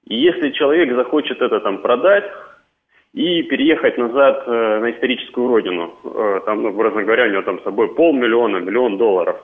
И 0.05 0.15
если 0.15 0.51
человек 0.51 0.95
захочет 0.95 1.41
это 1.41 1.59
там 1.59 1.79
продать, 1.79 2.23
и 3.13 3.43
переехать 3.43 3.97
назад 3.97 4.43
э, 4.45 4.79
на 4.79 4.91
историческую 4.91 5.47
родину. 5.47 5.93
Э, 6.03 6.41
там, 6.45 6.63
ну, 6.63 6.69
образно 6.69 7.03
говоря, 7.03 7.25
у 7.25 7.31
него 7.31 7.41
там 7.41 7.59
с 7.59 7.63
собой 7.63 7.93
полмиллиона, 7.95 8.57
миллион 8.57 8.97
долларов. 8.97 9.37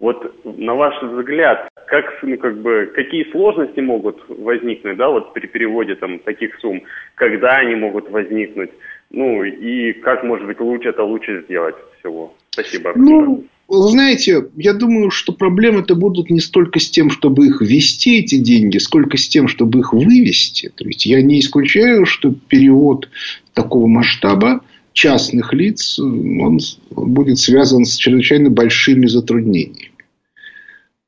Вот 0.00 0.32
на 0.44 0.74
ваш 0.74 1.02
взгляд, 1.02 1.68
как, 1.86 2.22
ну, 2.22 2.36
как 2.38 2.56
бы, 2.58 2.92
какие 2.94 3.28
сложности 3.32 3.80
могут 3.80 4.22
возникнуть, 4.28 4.96
да, 4.96 5.08
вот 5.08 5.32
при 5.32 5.46
переводе 5.46 5.96
там 5.96 6.20
таких 6.20 6.56
сумм, 6.60 6.82
когда 7.16 7.56
они 7.56 7.74
могут 7.74 8.08
возникнуть, 8.10 8.70
ну 9.10 9.42
и 9.42 9.92
как, 9.94 10.22
может 10.22 10.46
быть, 10.46 10.60
лучше 10.60 10.90
это 10.90 11.02
лучше 11.02 11.42
сделать 11.42 11.74
всего. 11.98 12.32
Спасибо. 12.50 12.92
Ну, 12.94 13.44
вы 13.68 13.90
знаете, 13.90 14.48
я 14.56 14.72
думаю, 14.72 15.10
что 15.10 15.32
проблемы-то 15.32 15.94
будут 15.94 16.30
не 16.30 16.40
столько 16.40 16.80
с 16.80 16.88
тем, 16.88 17.10
чтобы 17.10 17.46
их 17.46 17.60
ввести, 17.60 18.20
эти 18.20 18.38
деньги, 18.38 18.78
сколько 18.78 19.18
с 19.18 19.28
тем, 19.28 19.46
чтобы 19.46 19.80
их 19.80 19.92
вывести. 19.92 20.72
То 20.74 20.86
есть, 20.86 21.04
я 21.04 21.20
не 21.20 21.40
исключаю, 21.40 22.06
что 22.06 22.32
перевод 22.32 23.10
такого 23.52 23.86
масштаба 23.86 24.62
частных 24.94 25.52
лиц, 25.52 25.98
он 25.98 26.60
будет 26.90 27.38
связан 27.38 27.84
с 27.84 27.96
чрезвычайно 27.96 28.48
большими 28.48 29.06
затруднениями. 29.06 29.92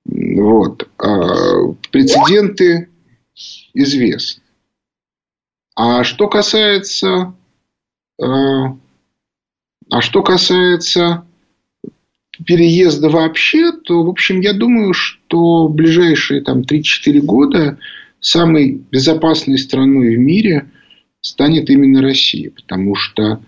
Вот. 0.05 0.87
А 0.99 1.73
прецеденты 1.91 2.89
известны. 3.73 4.43
А 5.75 6.05
что 6.05 6.29
касается... 6.29 7.35
А, 8.23 8.77
а 9.89 10.03
что 10.03 10.23
касается 10.23 11.25
переезда 12.47 13.09
вообще, 13.09 13.73
то, 13.73 14.03
в 14.03 14.09
общем, 14.09 14.41
я 14.41 14.53
думаю, 14.53 14.93
что 14.95 15.69
ближайшие 15.69 16.43
там, 16.43 16.61
3-4 16.63 17.21
года 17.21 17.79
самой 18.21 18.81
безопасной 18.91 19.59
страной 19.59 20.17
в 20.17 20.19
мире 20.19 20.67
станет 21.21 21.71
именно 21.71 22.03
Россия. 22.03 22.51
Потому 22.51 22.95
что 22.95 23.41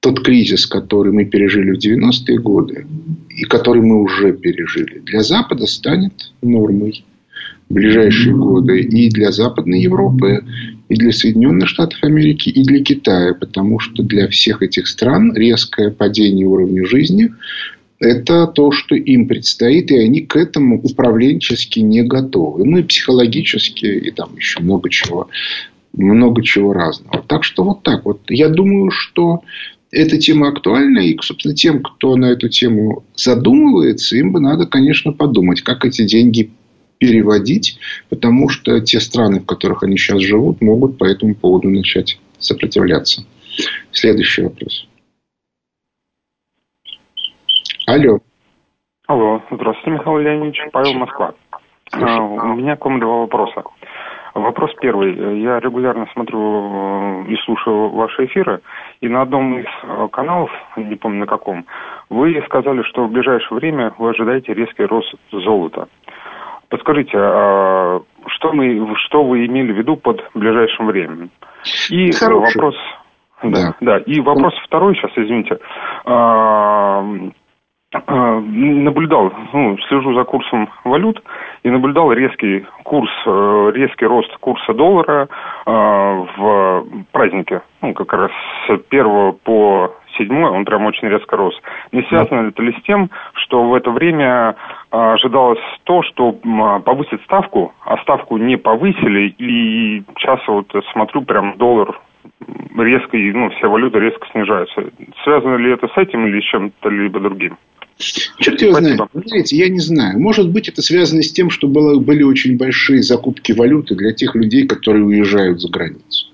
тот 0.00 0.24
кризис, 0.24 0.66
который 0.66 1.12
мы 1.12 1.26
пережили 1.26 1.72
в 1.72 1.78
90-е 1.78 2.38
годы, 2.38 2.86
и 3.28 3.44
который 3.44 3.82
мы 3.82 4.02
уже 4.02 4.32
пережили, 4.32 5.00
для 5.00 5.22
Запада 5.22 5.66
станет 5.66 6.32
нормой 6.42 7.04
в 7.68 7.74
ближайшие 7.74 8.34
годы 8.34 8.80
и 8.80 9.10
для 9.10 9.30
Западной 9.30 9.80
Европы, 9.80 10.44
и 10.88 10.94
для 10.94 11.12
Соединенных 11.12 11.68
Штатов 11.68 12.02
Америки, 12.02 12.48
и 12.48 12.64
для 12.64 12.82
Китая, 12.82 13.34
потому 13.34 13.78
что 13.78 14.02
для 14.02 14.26
всех 14.28 14.62
этих 14.62 14.88
стран 14.88 15.36
резкое 15.36 15.90
падение 15.90 16.46
уровня 16.46 16.84
жизни 16.84 17.30
это 18.00 18.46
то, 18.46 18.72
что 18.72 18.94
им 18.94 19.28
предстоит, 19.28 19.90
и 19.90 19.96
они 19.98 20.22
к 20.22 20.34
этому 20.34 20.80
управленчески 20.80 21.80
не 21.80 22.02
готовы. 22.02 22.64
Ну 22.64 22.78
и 22.78 22.82
психологически, 22.82 23.84
и 23.84 24.10
там 24.10 24.34
еще 24.36 24.60
много 24.60 24.88
чего, 24.88 25.28
много 25.92 26.42
чего 26.42 26.72
разного. 26.72 27.22
Так 27.26 27.44
что 27.44 27.62
вот 27.62 27.82
так 27.82 28.06
вот. 28.06 28.22
Я 28.28 28.48
думаю, 28.48 28.90
что 28.90 29.42
эта 29.90 30.18
тема 30.18 30.48
актуальна, 30.48 31.00
и, 31.00 31.16
собственно, 31.20 31.54
тем, 31.54 31.82
кто 31.82 32.16
на 32.16 32.26
эту 32.26 32.48
тему 32.48 33.04
задумывается, 33.14 34.16
им 34.16 34.32
бы 34.32 34.40
надо, 34.40 34.66
конечно, 34.66 35.12
подумать, 35.12 35.60
как 35.60 35.84
эти 35.84 36.04
деньги 36.04 36.50
переводить, 36.98 37.78
потому 38.08 38.48
что 38.48 38.80
те 38.80 39.00
страны, 39.00 39.40
в 39.40 39.46
которых 39.46 39.82
они 39.82 39.96
сейчас 39.96 40.20
живут, 40.20 40.60
могут 40.60 40.96
по 40.96 41.04
этому 41.04 41.34
поводу 41.34 41.68
начать 41.68 42.18
сопротивляться. 42.38 43.24
Следующий 43.92 44.42
вопрос. 44.42 44.86
Алло. 47.90 48.18
Алло, 49.08 49.42
здравствуйте, 49.50 49.90
Михаил 49.98 50.18
Леонидович, 50.18 50.60
Павел 50.70 50.94
Москва. 50.94 51.34
А, 51.90 52.20
у 52.22 52.54
меня 52.54 52.76
к 52.76 52.84
вам 52.84 53.00
два 53.00 53.16
вопроса. 53.16 53.64
Вопрос 54.32 54.70
первый. 54.80 55.40
Я 55.40 55.58
регулярно 55.58 56.06
смотрю 56.12 56.38
э, 56.38 57.32
и 57.32 57.36
слушаю 57.44 57.88
ваши 57.88 58.26
эфиры, 58.26 58.60
и 59.00 59.08
на 59.08 59.22
одном 59.22 59.58
из 59.58 59.66
э, 59.82 60.08
каналов, 60.12 60.52
не 60.76 60.94
помню 60.94 61.18
на 61.18 61.26
каком, 61.26 61.66
вы 62.10 62.40
сказали, 62.46 62.82
что 62.82 63.06
в 63.06 63.10
ближайшее 63.10 63.58
время 63.58 63.92
вы 63.98 64.10
ожидаете 64.10 64.54
резкий 64.54 64.84
рост 64.84 65.12
золота. 65.32 65.88
Подскажите, 66.68 67.18
а 67.18 68.02
что, 68.28 68.52
мы, 68.52 68.94
что 68.98 69.24
вы 69.24 69.46
имели 69.46 69.72
в 69.72 69.76
виду 69.78 69.96
под 69.96 70.22
ближайшим 70.34 70.86
временем? 70.86 71.30
И 71.90 72.12
Хороший. 72.12 72.54
вопрос... 72.54 72.76
Да. 73.42 73.74
да. 73.80 73.98
И 74.00 74.20
вопрос 74.20 74.52
второй 74.66 74.94
сейчас, 74.94 75.10
извините. 75.16 75.58
А, 77.92 78.02
а, 78.06 78.40
наблюдал, 78.40 79.32
ну, 79.52 79.76
слежу 79.88 80.14
за 80.14 80.22
курсом 80.22 80.68
валют 80.84 81.20
и 81.64 81.70
наблюдал 81.70 82.12
резкий 82.12 82.64
курс, 82.84 83.10
э, 83.26 83.72
резкий 83.74 84.06
рост 84.06 84.30
курса 84.36 84.72
доллара 84.74 85.28
э, 85.66 85.70
в 86.36 86.86
празднике. 87.10 87.62
Ну, 87.82 87.92
как 87.94 88.12
раз 88.12 88.30
с 88.68 88.76
первого 88.90 89.32
по 89.32 89.92
седьмой 90.16 90.50
он 90.50 90.64
прям 90.64 90.86
очень 90.86 91.08
резко 91.08 91.36
рос. 91.36 91.60
Не 91.90 92.02
связано 92.02 92.50
это 92.50 92.62
ли 92.62 92.72
с 92.78 92.82
тем, 92.84 93.10
что 93.32 93.64
в 93.64 93.74
это 93.74 93.90
время 93.90 94.54
э, 94.92 94.96
ожидалось 94.96 95.58
то, 95.82 96.04
что 96.04 96.30
повысить 96.84 97.24
ставку, 97.24 97.72
а 97.84 97.96
ставку 98.02 98.36
не 98.36 98.56
повысили, 98.56 99.34
и 99.36 100.04
сейчас 100.16 100.38
вот 100.46 100.72
смотрю, 100.92 101.22
прям 101.22 101.56
доллар 101.56 101.98
резко, 102.76 103.16
ну, 103.16 103.50
вся 103.50 103.68
валюта 103.68 103.98
резко 103.98 104.26
снижается. 104.32 104.90
Связано 105.24 105.56
ли 105.56 105.72
это 105.72 105.88
с 105.88 105.96
этим 105.96 106.26
или 106.26 106.40
с 106.40 106.44
чем-то 106.44 106.88
либо 106.88 107.20
другим? 107.20 107.56
Черт 107.98 108.62
его 108.62 108.74
знает. 108.74 109.00
Знаете, 109.12 109.56
я 109.56 109.68
не 109.68 109.80
знаю. 109.80 110.18
Может 110.18 110.50
быть, 110.50 110.68
это 110.68 110.80
связано 110.80 111.22
с 111.22 111.32
тем, 111.32 111.50
что 111.50 111.68
было, 111.68 112.00
были 112.00 112.22
очень 112.22 112.56
большие 112.56 113.02
закупки 113.02 113.52
валюты 113.52 113.94
для 113.94 114.12
тех 114.12 114.34
людей, 114.34 114.66
которые 114.66 115.04
уезжают 115.04 115.60
за 115.60 115.68
границу 115.70 116.28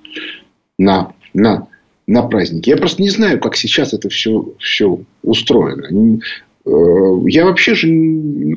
на, 0.79 1.13
на, 1.35 1.67
на 2.07 2.23
праздники. 2.23 2.71
Я 2.71 2.77
просто 2.77 3.03
не 3.03 3.11
знаю, 3.11 3.41
как 3.41 3.57
сейчас 3.57 3.95
это 3.95 4.09
все, 4.09 4.53
все 4.59 5.01
устроено. 5.23 6.21
Э, 6.67 6.71
я 7.27 7.45
вообще 7.45 7.75
же 7.75 7.87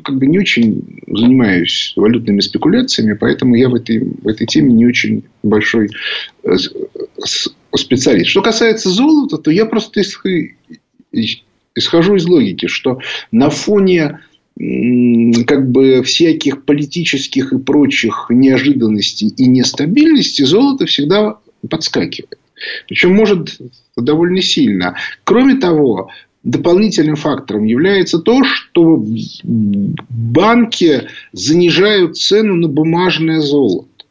как 0.04 0.18
бы 0.18 0.26
не 0.26 0.40
очень 0.40 1.02
занимаюсь 1.08 1.94
валютными 1.96 2.40
спекуляциями, 2.40 3.14
поэтому 3.14 3.56
я 3.56 3.70
в 3.70 3.76
этой, 3.76 4.00
в 4.00 4.28
этой 4.28 4.48
теме 4.48 4.74
не 4.74 4.88
очень 4.88 5.24
большой 5.44 5.90
э, 6.44 6.56
специалист. 7.76 8.30
Что 8.30 8.42
касается 8.42 8.90
золота, 8.90 9.38
то 9.38 9.52
я 9.52 9.66
просто 9.66 10.02
исхожу 11.76 12.16
из 12.16 12.26
логики, 12.26 12.66
что 12.66 13.00
на 13.32 13.50
фоне 13.50 14.20
как 15.48 15.72
бы 15.72 16.04
всяких 16.04 16.66
политических 16.66 17.54
и 17.54 17.60
прочих 17.60 18.26
неожиданностей 18.30 19.30
и 19.30 19.48
нестабильности 19.48 20.44
золото 20.44 20.86
всегда 20.86 21.38
подскакивает. 21.70 22.40
Причем 22.88 23.14
может 23.14 23.58
довольно 23.96 24.42
сильно. 24.42 24.98
Кроме 25.24 25.56
того, 25.56 26.10
дополнительным 26.50 27.16
фактором 27.16 27.64
является 27.64 28.20
то, 28.20 28.44
что 28.44 29.04
банки 29.44 31.08
занижают 31.32 32.18
цену 32.18 32.56
на 32.56 32.68
бумажное 32.68 33.40
золото. 33.40 34.06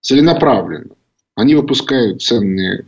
Целенаправленно. 0.00 0.94
Они 1.34 1.54
выпускают 1.54 2.22
ценные 2.22 2.86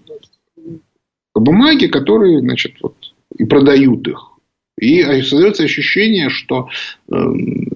бумаги, 1.35 1.87
которые, 1.87 2.40
значит, 2.40 2.74
вот, 2.81 2.96
и 3.37 3.44
продают 3.44 4.07
их. 4.09 4.38
И 4.78 5.02
создается 5.22 5.64
ощущение, 5.64 6.30
что 6.30 6.68
эм, 7.10 7.68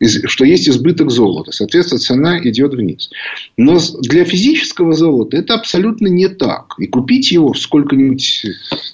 что 0.00 0.44
есть 0.44 0.68
избыток 0.68 1.10
золота. 1.10 1.52
Соответственно, 1.52 1.98
цена 1.98 2.38
идет 2.40 2.72
вниз. 2.72 3.10
Но 3.56 3.78
для 4.00 4.24
физического 4.24 4.92
золота 4.92 5.36
это 5.36 5.54
абсолютно 5.54 6.06
не 6.06 6.28
так. 6.28 6.74
И 6.78 6.86
купить 6.86 7.32
его 7.32 7.52
в 7.52 7.58
сколько-нибудь 7.58 8.46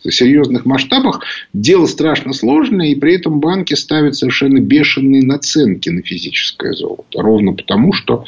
серьезных 0.09 0.65
масштабах 0.65 1.23
дело 1.53 1.87
страшно 1.87 2.33
сложное. 2.33 2.89
И 2.89 2.95
при 2.95 3.15
этом 3.15 3.41
банки 3.41 3.75
ставят 3.75 4.17
совершенно 4.17 4.61
бешеные 4.61 5.23
наценки 5.23 5.91
на 5.91 6.03
физическое 6.03 6.73
золото. 6.73 7.21
Ровно 7.21 7.53
потому, 7.53 7.93
что 7.93 8.25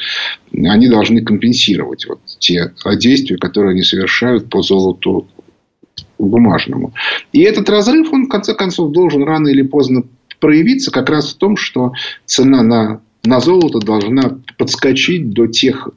они 0.52 0.88
должны 0.88 1.22
компенсировать 1.22 2.06
вот 2.06 2.20
те 2.38 2.72
действия, 2.96 3.36
которые 3.36 3.72
они 3.72 3.82
совершают 3.82 4.50
по 4.50 4.62
золоту 4.62 5.26
бумажному. 6.18 6.92
И 7.32 7.42
этот 7.42 7.68
разрыв, 7.68 8.12
он 8.12 8.26
в 8.26 8.28
конце 8.28 8.54
концов 8.54 8.92
должен 8.92 9.22
рано 9.24 9.48
или 9.48 9.62
поздно 9.62 10.04
проявиться 10.40 10.90
как 10.90 11.08
раз 11.10 11.32
в 11.32 11.38
том, 11.38 11.56
что 11.56 11.92
цена 12.24 12.62
на, 12.62 13.00
на 13.24 13.40
золото 13.40 13.78
должна 13.78 14.38
подскочить 14.58 15.30
до 15.30 15.46
тех 15.46 15.88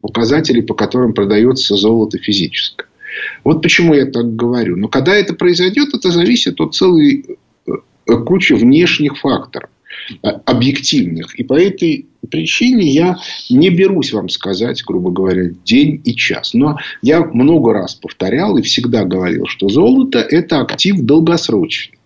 показателей, 0.00 0.62
по 0.62 0.74
которым 0.74 1.12
продается 1.12 1.76
золото 1.76 2.18
физическое. 2.18 2.86
Вот 3.44 3.62
почему 3.62 3.94
я 3.94 4.06
так 4.06 4.36
говорю. 4.36 4.76
Но 4.76 4.88
когда 4.88 5.14
это 5.14 5.34
произойдет, 5.34 5.94
это 5.94 6.10
зависит 6.10 6.60
от 6.60 6.74
целой 6.74 7.38
э, 7.66 7.72
кучи 8.24 8.52
внешних 8.52 9.18
факторов 9.18 9.70
объективных. 10.22 11.38
И 11.38 11.44
по 11.44 11.54
этой 11.54 12.06
причине 12.30 12.88
я 12.88 13.18
не 13.48 13.70
берусь 13.70 14.12
вам 14.12 14.28
сказать, 14.28 14.82
грубо 14.86 15.10
говоря, 15.10 15.50
день 15.64 16.00
и 16.04 16.14
час. 16.14 16.54
Но 16.54 16.78
я 17.02 17.24
много 17.24 17.72
раз 17.72 17.94
повторял 17.94 18.56
и 18.56 18.62
всегда 18.62 19.04
говорил, 19.04 19.46
что 19.46 19.68
золото– 19.68 20.18
это 20.30 20.60
актив 20.60 21.00
долгосрочный. 21.00 21.98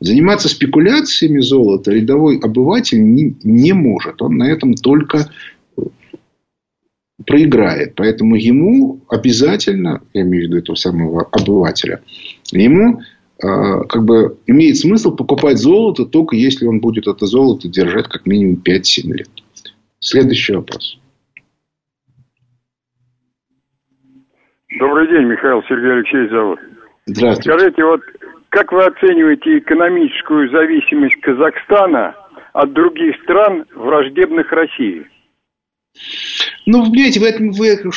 Заниматься 0.00 0.48
спекуляциями 0.48 1.40
золота 1.40 1.92
рядовой 1.92 2.38
обыватель 2.38 3.02
не, 3.02 3.36
не 3.44 3.72
может. 3.72 4.20
Он 4.20 4.36
на 4.36 4.50
этом 4.50 4.74
только 4.74 5.30
проиграет. 7.24 7.94
Поэтому 7.94 8.34
ему 8.34 9.00
обязательно, 9.08 10.02
я 10.12 10.22
имею 10.22 10.44
в 10.44 10.46
виду 10.48 10.58
этого 10.58 10.76
самого 10.76 11.28
обывателя, 11.30 12.02
ему 12.50 13.00
э, 13.00 13.02
как 13.42 14.04
бы 14.04 14.38
имеет 14.46 14.76
смысл 14.78 15.16
покупать 15.16 15.58
золото 15.58 16.04
только 16.04 16.36
если 16.36 16.66
он 16.66 16.78
будет 16.78 17.08
это 17.08 17.26
золото 17.26 17.68
держать 17.68 18.08
как 18.08 18.24
минимум 18.24 18.62
5-7 18.64 19.12
лет. 19.12 19.28
Следующий 19.98 20.54
вопрос. 20.54 20.98
Добрый 24.78 25.08
день, 25.08 25.26
Михаил 25.26 25.62
Сергей 25.68 25.92
Алексеевич 25.92 26.30
зовут. 26.30 26.60
Здравствуйте. 27.06 27.50
Скажите, 27.50 27.84
вот 27.84 28.00
как 28.48 28.72
вы 28.72 28.84
оцениваете 28.84 29.58
экономическую 29.58 30.50
зависимость 30.50 31.16
Казахстана 31.20 32.14
от 32.52 32.72
других 32.72 33.16
стран, 33.22 33.64
враждебных 33.74 34.50
России? 34.52 35.06
Ну, 36.66 36.84
понимаете, 36.84 37.20
вы, 37.20 37.50
вы, 37.50 37.92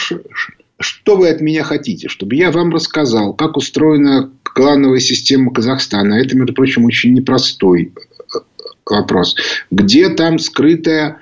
что 0.80 1.16
вы 1.16 1.30
от 1.30 1.40
меня 1.40 1.64
хотите? 1.64 2.10
Чтобы 2.10 2.36
я 2.36 2.52
вам 2.52 2.72
рассказал, 2.72 3.34
как 3.34 3.58
устроена 3.58 4.32
клановая 4.56 5.00
система 5.00 5.54
Казахстана. 5.54 6.16
Это, 6.16 6.36
между 6.36 6.54
прочим, 6.54 6.86
очень 6.86 7.14
непростой 7.14 7.92
э, 8.18 8.40
вопрос. 8.90 9.36
Где 9.70 10.10
там 10.10 10.40
скрытая 10.40 11.20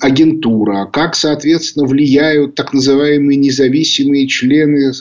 агентура, 0.00 0.86
как, 0.90 1.14
соответственно, 1.14 1.86
влияют 1.86 2.54
так 2.54 2.72
называемые 2.72 3.36
независимые 3.36 4.26
члены 4.26 4.92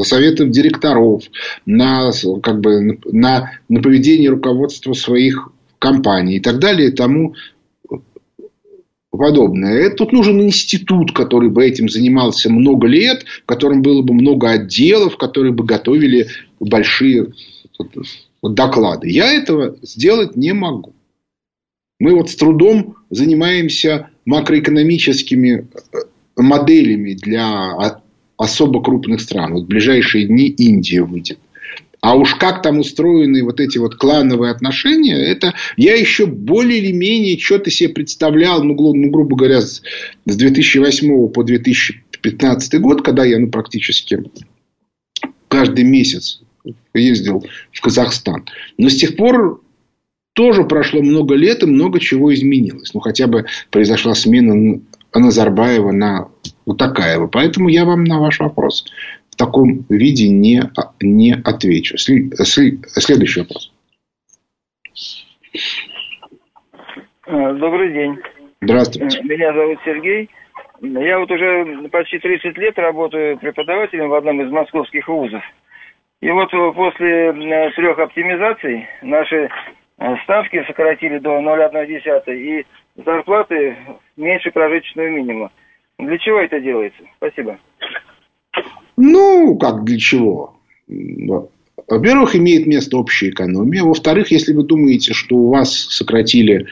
советов 0.00 0.50
директоров, 0.50 1.24
на, 1.66 2.12
как 2.42 2.60
бы, 2.60 2.98
на, 3.04 3.52
на 3.68 3.82
поведение 3.82 4.30
руководства 4.30 4.94
своих 4.94 5.50
компаний 5.78 6.36
и 6.36 6.40
так 6.40 6.58
далее 6.58 6.88
и 6.88 6.92
тому 6.92 7.34
подобное. 9.10 9.90
Тут 9.90 10.12
нужен 10.12 10.40
институт, 10.42 11.12
который 11.12 11.50
бы 11.50 11.64
этим 11.64 11.88
занимался 11.88 12.50
много 12.50 12.86
лет, 12.86 13.24
в 13.42 13.46
котором 13.46 13.82
было 13.82 14.02
бы 14.02 14.14
много 14.14 14.50
отделов, 14.50 15.16
которые 15.16 15.52
бы 15.52 15.64
готовили 15.64 16.28
большие 16.60 17.32
доклады. 18.42 19.08
Я 19.10 19.32
этого 19.32 19.76
сделать 19.82 20.36
не 20.36 20.52
могу. 20.52 20.94
Мы 21.98 22.14
вот 22.14 22.30
с 22.30 22.36
трудом 22.36 22.96
занимаемся 23.10 24.10
макроэкономическими 24.26 25.68
э, 25.92 25.98
моделями 26.36 27.14
для 27.14 27.94
особо 28.36 28.82
крупных 28.82 29.20
стран. 29.20 29.54
Вот 29.54 29.64
в 29.64 29.66
ближайшие 29.66 30.26
дни 30.26 30.46
Индия 30.48 31.02
выйдет. 31.02 31.38
А 32.02 32.14
уж 32.14 32.34
как 32.34 32.62
там 32.62 32.78
устроены 32.78 33.42
вот 33.42 33.58
эти 33.58 33.78
вот 33.78 33.96
клановые 33.96 34.52
отношения, 34.52 35.16
это 35.16 35.54
я 35.76 35.94
еще 35.94 36.26
более 36.26 36.78
или 36.78 36.92
менее 36.92 37.38
что-то 37.38 37.70
себе 37.70 37.88
представлял, 37.88 38.62
ну, 38.62 38.74
ну 38.74 39.10
грубо 39.10 39.36
говоря, 39.36 39.60
с 39.62 39.82
2008 40.24 41.28
по 41.28 41.42
2015 41.42 42.80
год, 42.80 43.02
когда 43.02 43.24
я 43.24 43.38
ну, 43.38 43.48
практически 43.50 44.22
каждый 45.48 45.84
месяц 45.84 46.42
ездил 46.94 47.44
в 47.72 47.80
Казахстан. 47.80 48.46
Но 48.78 48.88
с 48.88 48.96
тех 48.96 49.16
пор 49.16 49.60
тоже 50.34 50.64
прошло 50.64 51.02
много 51.02 51.34
лет 51.34 51.62
и 51.62 51.66
много 51.66 51.98
чего 51.98 52.32
изменилось. 52.32 52.92
Ну, 52.94 53.00
хотя 53.00 53.26
бы 53.26 53.46
произошла 53.70 54.14
смена 54.14 54.80
Назарбаева 55.14 55.92
на 55.92 56.28
Утакаева. 56.66 57.26
Поэтому 57.26 57.68
я 57.68 57.84
вам 57.84 58.04
на 58.04 58.20
ваш 58.20 58.40
вопрос 58.40 58.86
в 59.30 59.36
таком 59.36 59.84
виде 59.88 60.28
не, 60.28 60.62
не 61.00 61.32
отвечу. 61.32 61.96
Следующий 61.98 63.40
вопрос. 63.40 63.72
А, 67.26 67.52
добрый 67.54 67.92
день. 67.92 68.18
Здравствуйте. 68.60 69.22
Меня 69.22 69.52
зовут 69.52 69.78
Сергей. 69.84 70.30
Я 70.80 71.18
вот 71.18 71.30
уже 71.30 71.88
почти 71.90 72.18
30 72.18 72.56
лет 72.58 72.78
работаю 72.78 73.38
преподавателем 73.38 74.08
в 74.08 74.14
одном 74.14 74.42
из 74.42 74.50
московских 74.50 75.08
вузов. 75.08 75.42
И 76.26 76.30
вот 76.32 76.50
после 76.74 77.32
трех 77.76 77.98
оптимизаций 78.00 78.84
наши 79.00 79.48
э, 79.98 80.16
ставки 80.24 80.60
сократили 80.66 81.18
до 81.18 81.38
0,1 81.38 82.34
и 82.34 82.66
зарплаты 82.96 83.76
меньше 84.16 84.50
прожиточного 84.50 85.06
минимума. 85.06 85.52
Для 86.00 86.18
чего 86.18 86.40
это 86.40 86.58
делается? 86.58 87.00
Спасибо. 87.18 87.58
Ну, 88.96 89.56
как 89.56 89.84
для 89.84 89.98
чего? 89.98 90.56
Во-первых, 91.86 92.34
имеет 92.34 92.66
место 92.66 92.96
общая 92.96 93.28
экономия. 93.28 93.84
Во-вторых, 93.84 94.32
если 94.32 94.52
вы 94.52 94.64
думаете, 94.64 95.12
что 95.12 95.36
у 95.36 95.50
вас 95.50 95.70
сократили 95.72 96.66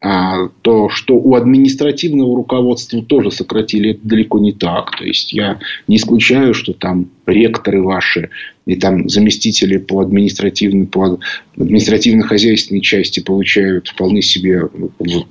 то, 0.00 0.88
что 0.90 1.14
у 1.14 1.34
административного 1.34 2.36
руководства 2.36 3.02
тоже 3.02 3.32
сократили, 3.32 3.90
это 3.90 4.00
далеко 4.04 4.38
не 4.38 4.52
так. 4.52 4.96
То 4.96 5.04
есть, 5.04 5.32
я 5.32 5.58
не 5.88 5.96
исключаю, 5.96 6.54
что 6.54 6.72
там 6.72 7.10
ректоры 7.26 7.82
ваши 7.82 8.30
и 8.64 8.76
там 8.76 9.08
заместители 9.08 9.78
по 9.78 10.00
административной, 10.00 10.86
по 10.86 11.18
административно-хозяйственной 11.56 12.80
части 12.80 13.20
получают 13.20 13.88
вполне 13.88 14.22
себе 14.22 14.68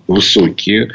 высокие 0.08 0.92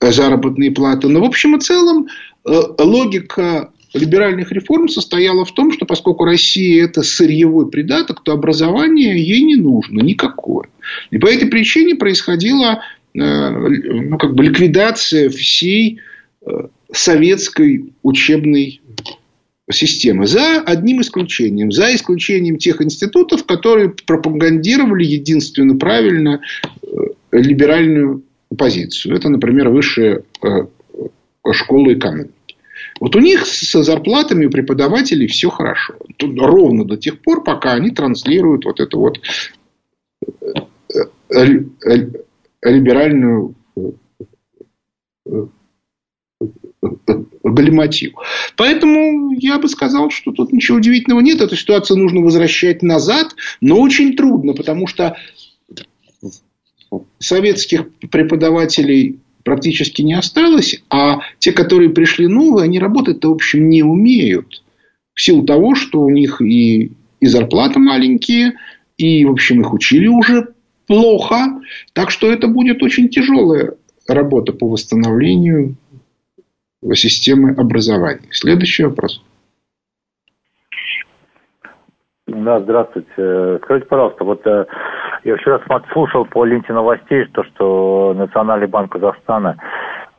заработные 0.00 0.70
платы. 0.70 1.08
Но 1.08 1.20
в 1.20 1.24
общем 1.24 1.56
и 1.56 1.60
целом 1.60 2.08
э, 2.46 2.60
логика 2.78 3.70
либеральных 3.94 4.50
реформ 4.52 4.88
состояла 4.88 5.44
в 5.44 5.52
том, 5.52 5.72
что 5.72 5.86
поскольку 5.86 6.24
Россия 6.24 6.84
это 6.84 7.02
сырьевой 7.02 7.70
придаток, 7.70 8.22
то 8.22 8.32
образование 8.32 9.16
ей 9.16 9.42
не 9.42 9.56
нужно 9.56 10.00
никакое. 10.00 10.68
И 11.10 11.18
по 11.18 11.26
этой 11.26 11.48
причине 11.48 11.94
происходила 11.94 12.82
э, 13.14 13.20
ну, 13.20 14.18
как 14.18 14.34
бы 14.34 14.44
ликвидация 14.44 15.30
всей 15.30 16.00
э, 16.44 16.50
советской 16.92 17.94
учебной 18.02 18.82
системы. 19.70 20.26
За 20.26 20.60
одним 20.60 21.00
исключением. 21.00 21.72
За 21.72 21.94
исключением 21.94 22.58
тех 22.58 22.82
институтов, 22.82 23.46
которые 23.46 23.94
пропагандировали 24.06 25.04
единственно 25.04 25.76
правильно 25.76 26.40
э, 26.82 26.86
либеральную 27.32 28.24
позицию. 28.56 29.16
Это, 29.16 29.28
например, 29.28 29.70
высшая 29.70 30.22
школа 31.52 31.92
экономики. 31.92 32.32
Вот 33.04 33.14
у 33.16 33.20
них 33.20 33.44
с 33.44 33.82
зарплатами 33.82 34.46
у 34.46 34.50
преподавателей 34.50 35.26
все 35.26 35.50
хорошо. 35.50 35.92
Ровно 36.18 36.86
до 36.86 36.96
тех 36.96 37.20
пор, 37.20 37.44
пока 37.44 37.74
они 37.74 37.90
транслируют 37.90 38.64
вот 38.64 38.80
эту 38.80 38.98
вот 38.98 39.20
либеральную 42.62 43.54
галиматив. 47.42 48.14
Поэтому 48.56 49.32
я 49.32 49.58
бы 49.58 49.68
сказал, 49.68 50.08
что 50.08 50.32
тут 50.32 50.54
ничего 50.54 50.78
удивительного 50.78 51.20
нет. 51.20 51.42
Эту 51.42 51.56
ситуацию 51.56 51.98
нужно 51.98 52.22
возвращать 52.22 52.82
назад, 52.82 53.36
но 53.60 53.82
очень 53.82 54.16
трудно, 54.16 54.54
потому 54.54 54.86
что 54.86 55.18
советских 57.18 57.92
преподавателей 58.10 59.20
практически 59.54 60.02
не 60.02 60.14
осталось, 60.14 60.82
а 60.90 61.20
те, 61.38 61.52
которые 61.52 61.90
пришли 61.90 62.26
новые, 62.26 62.64
они 62.64 62.80
работать-то, 62.80 63.28
в 63.28 63.34
общем, 63.34 63.68
не 63.68 63.84
умеют. 63.84 64.64
В 65.14 65.22
силу 65.22 65.44
того, 65.44 65.76
что 65.76 66.00
у 66.00 66.10
них 66.10 66.42
и, 66.42 66.90
и 67.20 67.26
зарплаты 67.26 67.78
маленькие, 67.78 68.54
и, 68.98 69.24
в 69.24 69.30
общем, 69.30 69.60
их 69.60 69.72
учили 69.72 70.08
уже 70.08 70.48
плохо. 70.88 71.60
Так 71.92 72.10
что 72.10 72.32
это 72.32 72.48
будет 72.48 72.82
очень 72.82 73.08
тяжелая 73.08 73.74
работа 74.08 74.52
по 74.52 74.68
восстановлению 74.68 75.76
системы 76.94 77.50
образования. 77.52 78.28
Следующий 78.32 78.82
вопрос. 78.82 79.22
Да, 82.34 82.58
здравствуйте. 82.58 83.60
Скажите, 83.62 83.86
пожалуйста, 83.86 84.24
вот 84.24 84.44
э, 84.44 84.66
я 85.22 85.36
вчера 85.36 85.60
слушал 85.92 86.24
по 86.24 86.44
ленте 86.44 86.72
новостей, 86.72 87.26
то, 87.26 87.44
что 87.44 88.12
Национальный 88.16 88.66
банк 88.66 88.90
Казахстана 88.90 89.56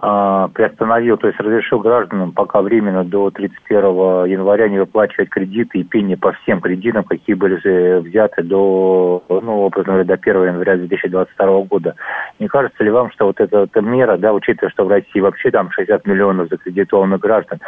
э, 0.02 0.48
приостановил, 0.54 1.18
то 1.18 1.28
есть 1.28 1.38
разрешил 1.42 1.80
гражданам 1.80 2.32
пока 2.32 2.62
временно 2.62 3.04
до 3.04 3.32
31 3.32 4.28
января 4.28 4.70
не 4.70 4.80
выплачивать 4.80 5.30
кредиты 5.30 5.80
и 5.80 5.84
пени 5.84 6.16
по 6.16 6.32
всем 6.32 6.62
кредитам, 6.62 7.04
какие 7.04 7.36
были 7.36 7.56
взяты 8.00 8.44
до, 8.44 9.22
ну, 9.28 9.64
образно 9.64 9.94
говоря, 9.94 10.06
до 10.06 10.14
1 10.14 10.44
января 10.46 10.78
2022 10.78 11.62
года. 11.64 11.96
Не 12.40 12.48
кажется 12.48 12.82
ли 12.82 12.92
вам, 12.92 13.12
что 13.12 13.26
вот 13.26 13.42
эта, 13.42 13.64
эта 13.64 13.82
мера, 13.82 14.16
да, 14.16 14.32
учитывая, 14.32 14.72
что 14.72 14.86
в 14.86 14.90
России 14.90 15.20
вообще 15.20 15.52
там 15.52 15.70
60 15.70 16.08
миллионов 16.08 16.48
закредитованных 16.48 17.20
граждан, 17.20 17.60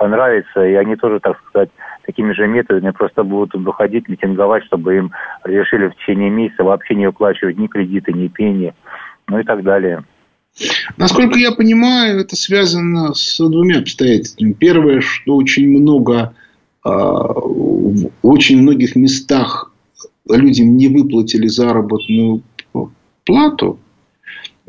понравится, 0.00 0.64
и 0.64 0.72
они 0.76 0.96
тоже, 0.96 1.20
так 1.20 1.36
сказать, 1.46 1.68
такими 2.06 2.32
же 2.32 2.46
методами 2.46 2.90
просто 2.90 3.22
будут 3.22 3.52
выходить, 3.52 4.08
митинговать, 4.08 4.64
чтобы 4.64 4.96
им 4.96 5.12
разрешили 5.44 5.88
в 5.88 5.94
течение 5.96 6.30
месяца 6.30 6.64
вообще 6.64 6.94
не 6.94 7.06
выплачивать 7.06 7.58
ни 7.58 7.66
кредиты, 7.66 8.14
ни 8.14 8.28
пени, 8.28 8.72
ну 9.28 9.38
и 9.38 9.44
так 9.44 9.62
далее. 9.62 10.02
Насколько 10.96 11.38
я 11.38 11.52
понимаю, 11.52 12.20
это 12.20 12.34
связано 12.34 13.12
с 13.12 13.38
двумя 13.46 13.80
обстоятельствами. 13.80 14.54
Первое, 14.54 15.02
что 15.02 15.36
очень 15.36 15.68
много, 15.68 16.32
а, 16.82 16.90
в 16.92 18.10
очень 18.22 18.62
многих 18.62 18.96
местах 18.96 19.70
людям 20.26 20.78
не 20.78 20.88
выплатили 20.88 21.46
заработную 21.46 22.40
плату, 23.26 23.78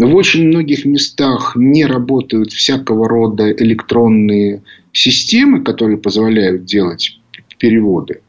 в 0.07 0.15
очень 0.15 0.47
многих 0.47 0.85
местах 0.85 1.53
не 1.55 1.85
работают 1.85 2.51
всякого 2.51 3.07
рода 3.07 3.51
электронные 3.51 4.63
системы, 4.93 5.63
которые 5.63 5.97
позволяют 5.97 6.65
делать 6.65 7.19
переводы. 7.59 8.21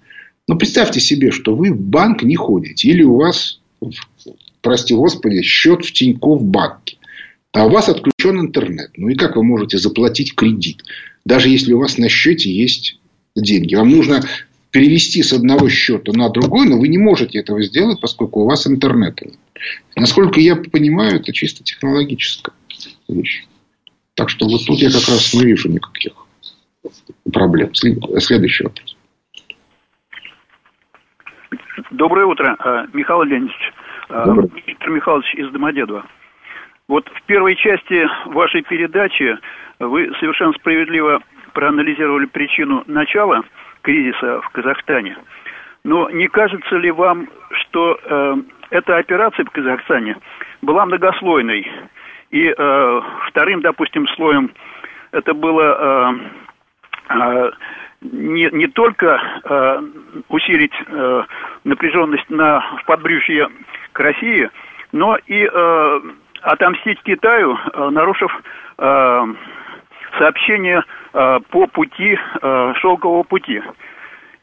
Но 0.49 0.57
представьте 0.57 1.01
себе, 1.01 1.31
что 1.31 1.55
вы 1.55 1.73
в 1.73 1.81
банк 1.81 2.23
не 2.23 2.37
ходите. 2.37 2.89
Или 2.89 3.03
у 3.03 3.17
вас, 3.17 3.61
прости 4.61 4.95
господи, 4.95 5.43
счет 5.43 5.85
в 5.85 5.93
Тинькофф 5.93 6.43
банке. 6.43 6.99
А 7.53 7.67
у 7.67 7.71
вас 7.71 7.89
отключен 7.89 8.41
интернет. 8.41 8.91
Ну 8.97 9.09
и 9.09 9.15
как 9.15 9.37
вы 9.37 9.45
можете 9.45 9.79
заплатить 9.79 10.35
кредит? 10.35 10.83
Даже 11.25 11.49
если 11.49 11.73
у 11.73 11.79
вас 11.79 11.99
на 11.99 12.09
счете 12.09 12.51
есть 12.51 12.99
деньги. 13.37 13.75
Вам 13.75 13.91
нужно 13.91 14.23
перевести 14.71 15.23
с 15.23 15.33
одного 15.33 15.69
счета 15.69 16.13
на 16.13 16.29
другой, 16.31 16.67
но 16.67 16.79
вы 16.79 16.89
не 16.89 16.99
можете 16.99 17.39
этого 17.39 17.63
сделать, 17.63 18.01
поскольку 18.01 18.41
у 18.41 18.47
вас 18.47 18.67
интернета 18.67 19.27
нет. 19.27 19.39
Насколько 19.97 20.41
я 20.41 20.57
понимаю, 20.57 21.17
это 21.17 21.33
чисто 21.33 21.63
технологическая 21.63 22.55
вещь. 23.09 23.45
Так 24.15 24.29
что 24.31 24.47
вот 24.47 24.65
тут 24.67 24.79
я 24.79 24.91
как 24.91 25.09
раз 25.09 25.35
не 25.35 25.45
вижу 25.45 25.69
никаких 25.69 26.13
проблем. 27.33 27.75
Следующий 27.75 28.65
вопрос. 28.65 28.97
Доброе 31.91 32.27
утро, 32.27 32.57
э, 32.59 32.87
Михаил 32.93 33.23
Леонидович. 33.23 33.73
Э, 34.09 34.25
Доброе. 34.27 34.51
Виктор 34.67 34.91
Михайлович 34.91 35.35
из 35.35 35.51
Домодедова. 35.51 36.07
Вот 36.89 37.09
в 37.09 37.23
первой 37.23 37.55
части 37.57 38.07
вашей 38.27 38.63
передачи 38.63 39.39
вы 39.79 40.13
совершенно 40.21 40.53
справедливо 40.53 41.23
проанализировали 41.55 42.27
причину 42.27 42.85
начала 42.87 43.43
кризиса 43.83 44.41
в 44.41 44.49
Казахстане. 44.51 45.17
Но 45.85 46.11
не 46.11 46.29
кажется 46.29 46.77
ли 46.77 46.91
вам, 46.91 47.29
что 47.51 47.99
э, 48.03 48.37
эта 48.73 48.97
операция 48.97 49.45
в 49.45 49.51
Казахстане 49.51 50.17
была 50.63 50.87
многослойной? 50.87 51.71
И 52.31 52.55
э, 52.57 53.01
вторым, 53.29 53.61
допустим, 53.61 54.09
слоем 54.09 54.51
это 55.13 55.35
было 55.35 56.17
э, 57.11 57.15
э, 57.15 57.51
не, 58.01 58.49
не 58.51 58.67
только 58.69 59.21
э, 59.45 59.83
усилить 60.31 60.73
э, 60.87 61.25
напряженность 61.65 62.29
на, 62.31 62.61
в 62.79 62.85
подбрюшье 62.87 63.49
к 63.93 64.01
России, 64.01 64.51
но 64.93 65.19
и 65.27 65.49
э, 65.53 66.01
отомстить 66.41 67.03
Китаю, 67.03 67.59
э, 67.75 67.91
нарушив 67.91 68.35
э, 68.79 69.25
сообщение 70.19 70.83
э, 71.13 71.41
по 71.51 71.67
пути 71.67 72.19
э, 72.41 72.73
шелкового 72.79 73.23
пути. 73.23 73.63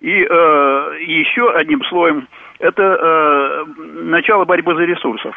И 0.01 0.27
э, 0.29 0.97
еще 1.01 1.51
одним 1.51 1.83
слоем 1.85 2.27
это 2.59 2.83
э, 2.83 3.65
начало 4.03 4.45
борьбы 4.45 4.75
за 4.75 4.81
ресурсов. 4.81 5.35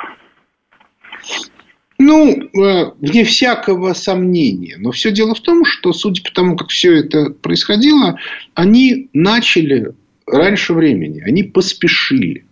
Ну, 1.99 2.33
э, 2.33 2.93
вне 3.01 3.25
всякого 3.25 3.93
сомнения. 3.93 4.77
Но 4.79 4.91
все 4.91 5.13
дело 5.13 5.35
в 5.35 5.41
том, 5.41 5.65
что, 5.65 5.93
судя 5.93 6.23
по 6.23 6.33
тому, 6.33 6.57
как 6.57 6.71
все 6.71 6.97
это 6.97 7.31
происходило, 7.31 8.19
они 8.55 9.09
начали 9.13 9.95
раньше 10.27 10.75
времени. 10.75 11.21
Они 11.21 11.45
поспешили. 11.45 12.45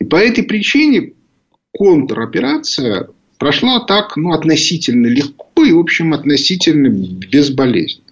И 0.00 0.04
по 0.04 0.16
этой 0.16 0.44
причине 0.44 1.14
контроперация 1.72 3.08
прошла 3.38 3.80
так, 3.80 4.16
ну, 4.16 4.32
относительно 4.32 5.06
легко 5.06 5.64
и, 5.64 5.72
в 5.72 5.78
общем, 5.78 6.12
относительно 6.12 6.88
безболезненно. 6.88 8.04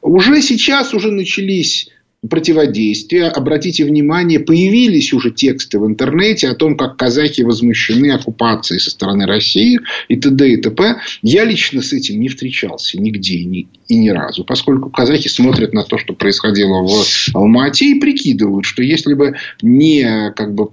Уже 0.00 0.42
сейчас 0.42 0.92
уже 0.92 1.12
начались 1.12 1.88
противодействия. 2.28 3.26
Обратите 3.26 3.84
внимание, 3.84 4.38
появились 4.40 5.12
уже 5.12 5.30
тексты 5.30 5.78
в 5.78 5.86
интернете 5.86 6.48
о 6.48 6.54
том, 6.54 6.76
как 6.76 6.96
казахи 6.96 7.42
возмущены 7.42 8.12
оккупацией 8.12 8.80
со 8.80 8.90
стороны 8.90 9.26
России 9.26 9.80
и 10.08 10.16
т.д. 10.16 10.52
и 10.52 10.56
т.п. 10.56 10.96
Я 11.22 11.44
лично 11.44 11.82
с 11.82 11.92
этим 11.92 12.20
не 12.20 12.28
встречался 12.28 13.00
нигде 13.00 13.36
и 13.36 13.44
ни, 13.44 13.68
и 13.88 13.96
ни 13.96 14.10
разу, 14.10 14.44
поскольку 14.44 14.90
казахи 14.90 15.28
смотрят 15.28 15.72
на 15.72 15.82
то, 15.82 15.98
что 15.98 16.14
происходило 16.14 16.86
в 16.86 17.34
Алмате 17.34 17.86
и 17.86 18.00
прикидывают, 18.00 18.66
что 18.66 18.82
если 18.82 19.14
бы 19.14 19.34
не 19.60 20.32
как 20.36 20.54
бы 20.54 20.68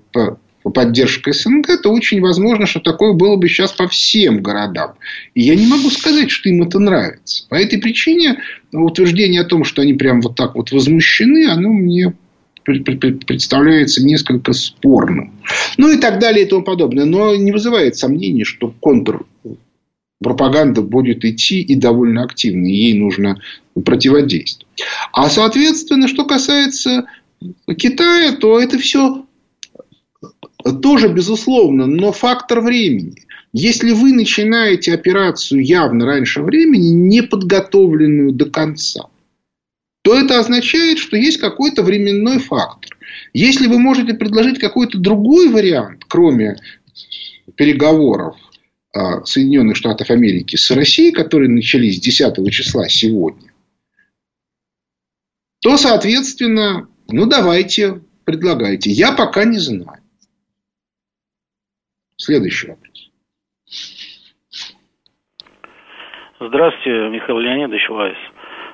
поддержка 0.64 1.34
СНГ, 1.34 1.82
то 1.82 1.89
очень 1.91 2.22
возможно, 2.22 2.66
что 2.66 2.80
такое 2.80 3.14
было 3.14 3.38
бы 3.38 3.47
сейчас 3.47 3.72
по 3.72 3.88
всем 3.88 4.41
городам. 4.43 4.93
И 5.34 5.41
я 5.41 5.56
не 5.56 5.66
могу 5.66 5.89
сказать, 5.89 6.30
что 6.30 6.50
им 6.50 6.64
это 6.64 6.80
нравится. 6.80 7.45
По 7.50 7.56
этой 7.56 7.80
причине 7.80 8.39
утверждение 8.72 9.41
о 9.41 9.45
том, 9.45 9.63
что 9.63 9.82
они 9.82 9.93
прям 9.93 10.22
вот 10.22 10.36
так 10.36 10.55
вот 10.55 10.72
возмущены, 10.72 11.47
оно 11.49 11.70
мне 11.70 12.13
представляется 12.63 14.03
несколько 14.05 14.53
спорным. 14.53 15.34
Ну 15.78 15.91
и 15.91 15.97
так 15.97 16.20
далее 16.20 16.45
и 16.45 16.49
тому 16.49 16.63
подобное. 16.63 17.05
Но 17.05 17.36
не 17.36 17.51
вызывает 17.51 17.95
сомнений, 17.95 18.43
что 18.43 18.74
контр 18.80 19.26
пропаганда 20.22 20.82
будет 20.82 21.26
идти 21.26 21.61
и 21.61 21.76
довольно 21.76 22.24
активно. 22.24 22.67
И 22.67 22.74
ей 22.74 22.93
нужно 22.93 23.41
противодействовать. 23.74 24.67
А 25.13 25.30
соответственно, 25.30 26.07
что 26.07 26.26
касается 26.26 27.05
Китая, 27.78 28.34
то 28.34 28.59
это 28.59 28.78
все 28.78 29.26
тоже 30.82 31.07
безусловно, 31.07 31.86
но 31.86 32.11
фактор 32.11 32.61
времени. 32.61 33.24
Если 33.52 33.91
вы 33.91 34.14
начинаете 34.14 34.93
операцию 34.93 35.64
явно 35.64 36.06
раньше 36.06 36.41
времени, 36.41 36.89
не 36.89 37.24
подготовленную 37.24 38.32
до 38.32 38.45
конца, 38.45 39.10
то 40.04 40.18
это 40.18 40.39
означает, 40.39 41.00
что 41.00 41.18
есть 41.18 41.39
какой-то 41.39 41.82
временной 41.84 42.39
фактор. 42.39 42.97
Если 43.34 43.68
вы 43.68 43.80
можете 43.80 44.14
предложить 44.14 44.60
какой-то 44.60 45.00
другой 45.00 45.50
вариант, 45.50 46.04
кроме 46.08 46.58
переговоров 47.56 48.38
а, 48.93 49.26
Соединенных 49.26 49.76
Штатов 49.76 50.12
Америки 50.12 50.56
с 50.56 50.70
Россией, 50.72 51.12
которые 51.12 51.50
начались 51.50 52.00
10 52.00 52.52
числа 52.52 52.88
сегодня, 52.88 53.52
то, 55.62 55.76
соответственно, 55.76 56.88
ну 57.08 57.26
давайте, 57.26 58.02
предлагайте. 58.26 58.91
Я 58.91 59.12
пока 59.12 59.43
не 59.43 59.58
знаю. 59.58 60.02
Следующий 62.16 62.68
вопрос. 62.68 63.09
Здравствуйте, 66.42 67.10
Михаил 67.10 67.40
Леонидович 67.40 67.90
Вайс. 67.90 68.18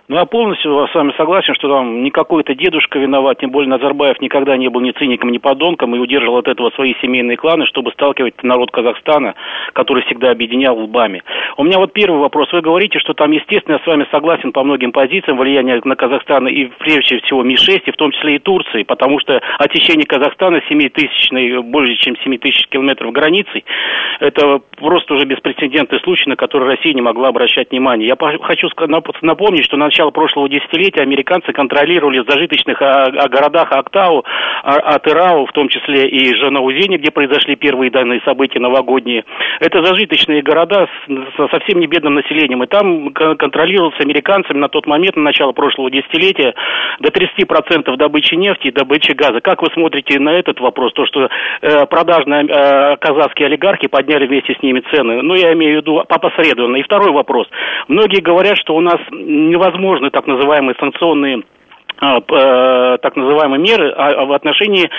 Ну, 0.07 0.17
я 0.17 0.25
полностью 0.25 0.87
с 0.87 0.93
вами 0.93 1.13
согласен, 1.17 1.55
что 1.55 1.67
там 1.67 2.03
не 2.03 2.11
какой-то 2.11 2.53
дедушка 2.53 2.99
виноват, 2.99 3.39
тем 3.39 3.49
более 3.49 3.69
Назарбаев 3.71 4.21
никогда 4.21 4.55
не 4.55 4.67
был 4.67 4.81
ни 4.81 4.91
циником, 4.91 5.31
ни 5.31 5.39
подонком 5.39 5.95
и 5.95 5.99
удерживал 5.99 6.37
от 6.37 6.47
этого 6.47 6.69
свои 6.75 6.93
семейные 7.01 7.37
кланы, 7.37 7.65
чтобы 7.65 7.91
сталкивать 7.91 8.43
народ 8.43 8.69
Казахстана, 8.69 9.33
который 9.73 10.03
всегда 10.03 10.29
объединял 10.29 10.77
лбами. 10.77 11.23
У 11.57 11.63
меня 11.63 11.79
вот 11.79 11.91
первый 11.91 12.19
вопрос. 12.19 12.53
Вы 12.53 12.61
говорите, 12.61 12.99
что 12.99 13.15
там, 13.15 13.31
естественно, 13.31 13.77
я 13.77 13.79
с 13.83 13.87
вами 13.87 14.05
согласен 14.11 14.51
по 14.51 14.63
многим 14.63 14.91
позициям 14.91 15.39
влияния 15.39 15.81
на 15.83 15.95
Казахстан 15.95 16.47
и 16.49 16.65
прежде 16.77 17.19
всего 17.21 17.41
Ми-6, 17.41 17.81
и 17.87 17.91
в 17.91 17.95
том 17.95 18.11
числе 18.11 18.35
и 18.35 18.39
Турции, 18.39 18.83
потому 18.83 19.19
что 19.19 19.41
отечение 19.57 20.05
Казахстана 20.05 20.61
7 20.69 20.87
тысячной, 20.89 21.63
более 21.63 21.97
чем 21.97 22.15
7 22.17 22.37
тысяч 22.37 22.67
километров 22.67 23.11
границей, 23.11 23.65
это 24.19 24.59
просто 24.77 25.15
уже 25.15 25.25
беспрецедентный 25.25 25.99
случай, 26.01 26.29
на 26.29 26.35
который 26.35 26.67
Россия 26.67 26.93
не 26.93 27.01
могла 27.01 27.29
обращать 27.29 27.71
внимание. 27.71 28.07
Я 28.07 28.15
хочу 28.43 28.69
напомнить, 29.21 29.65
что 29.65 29.77
на 29.77 29.94
начала 29.95 30.11
прошлого 30.11 30.49
десятилетия 30.49 31.03
американцы 31.03 31.53
контролировали 31.53 32.19
в 32.19 32.29
зажиточных 32.29 32.81
о, 32.81 33.05
о 33.05 33.29
городах 33.29 33.71
Актау, 33.71 34.25
Атырау, 34.61 35.45
в 35.45 35.53
том 35.53 35.69
числе 35.69 36.09
и 36.09 36.35
Жанаузене, 36.35 36.97
где 36.97 37.11
произошли 37.11 37.55
первые 37.55 37.89
данные 37.91 38.19
события 38.25 38.59
новогодние. 38.59 39.23
Это 39.61 39.81
зажиточные 39.81 40.41
города 40.41 40.87
с, 41.07 41.49
совсем 41.49 41.79
не 41.79 41.87
бедным 41.87 42.15
населением. 42.15 42.61
И 42.63 42.67
там 42.67 43.13
контролировался 43.13 44.03
американцами 44.03 44.57
на 44.57 44.67
тот 44.67 44.85
момент, 44.85 45.15
на 45.15 45.23
начало 45.23 45.53
прошлого 45.53 45.89
десятилетия, 45.89 46.53
до 46.99 47.09
30% 47.09 47.95
добычи 47.95 48.35
нефти 48.35 48.67
и 48.67 48.71
добычи 48.71 49.13
газа. 49.13 49.39
Как 49.39 49.61
вы 49.61 49.69
смотрите 49.73 50.19
на 50.19 50.31
этот 50.31 50.59
вопрос? 50.59 50.91
То, 50.91 51.05
что 51.05 51.29
э, 51.61 51.85
продажные 51.85 52.43
э, 52.43 52.97
казахские 52.97 53.47
олигархи 53.47 53.87
подняли 53.87 54.27
вместе 54.27 54.55
с 54.55 54.61
ними 54.61 54.83
цены. 54.91 55.21
Ну, 55.21 55.35
я 55.35 55.53
имею 55.53 55.79
в 55.79 55.81
виду 55.81 55.99
опосредованно. 55.99 56.75
И 56.77 56.83
второй 56.83 57.11
вопрос. 57.11 57.47
Многие 57.87 58.19
говорят, 58.19 58.57
что 58.57 58.75
у 58.75 58.81
нас 58.81 58.99
невозможно 59.11 59.84
возможны 59.85 60.09
так 60.09 60.27
называемые 60.27 60.75
санкционные 60.79 61.43
а, 61.97 62.17
э, 62.17 62.97
так 63.01 63.15
называемые 63.15 63.61
меры 63.61 63.93
а, 63.95 64.25
в 64.25 64.33
отношении 64.33 64.89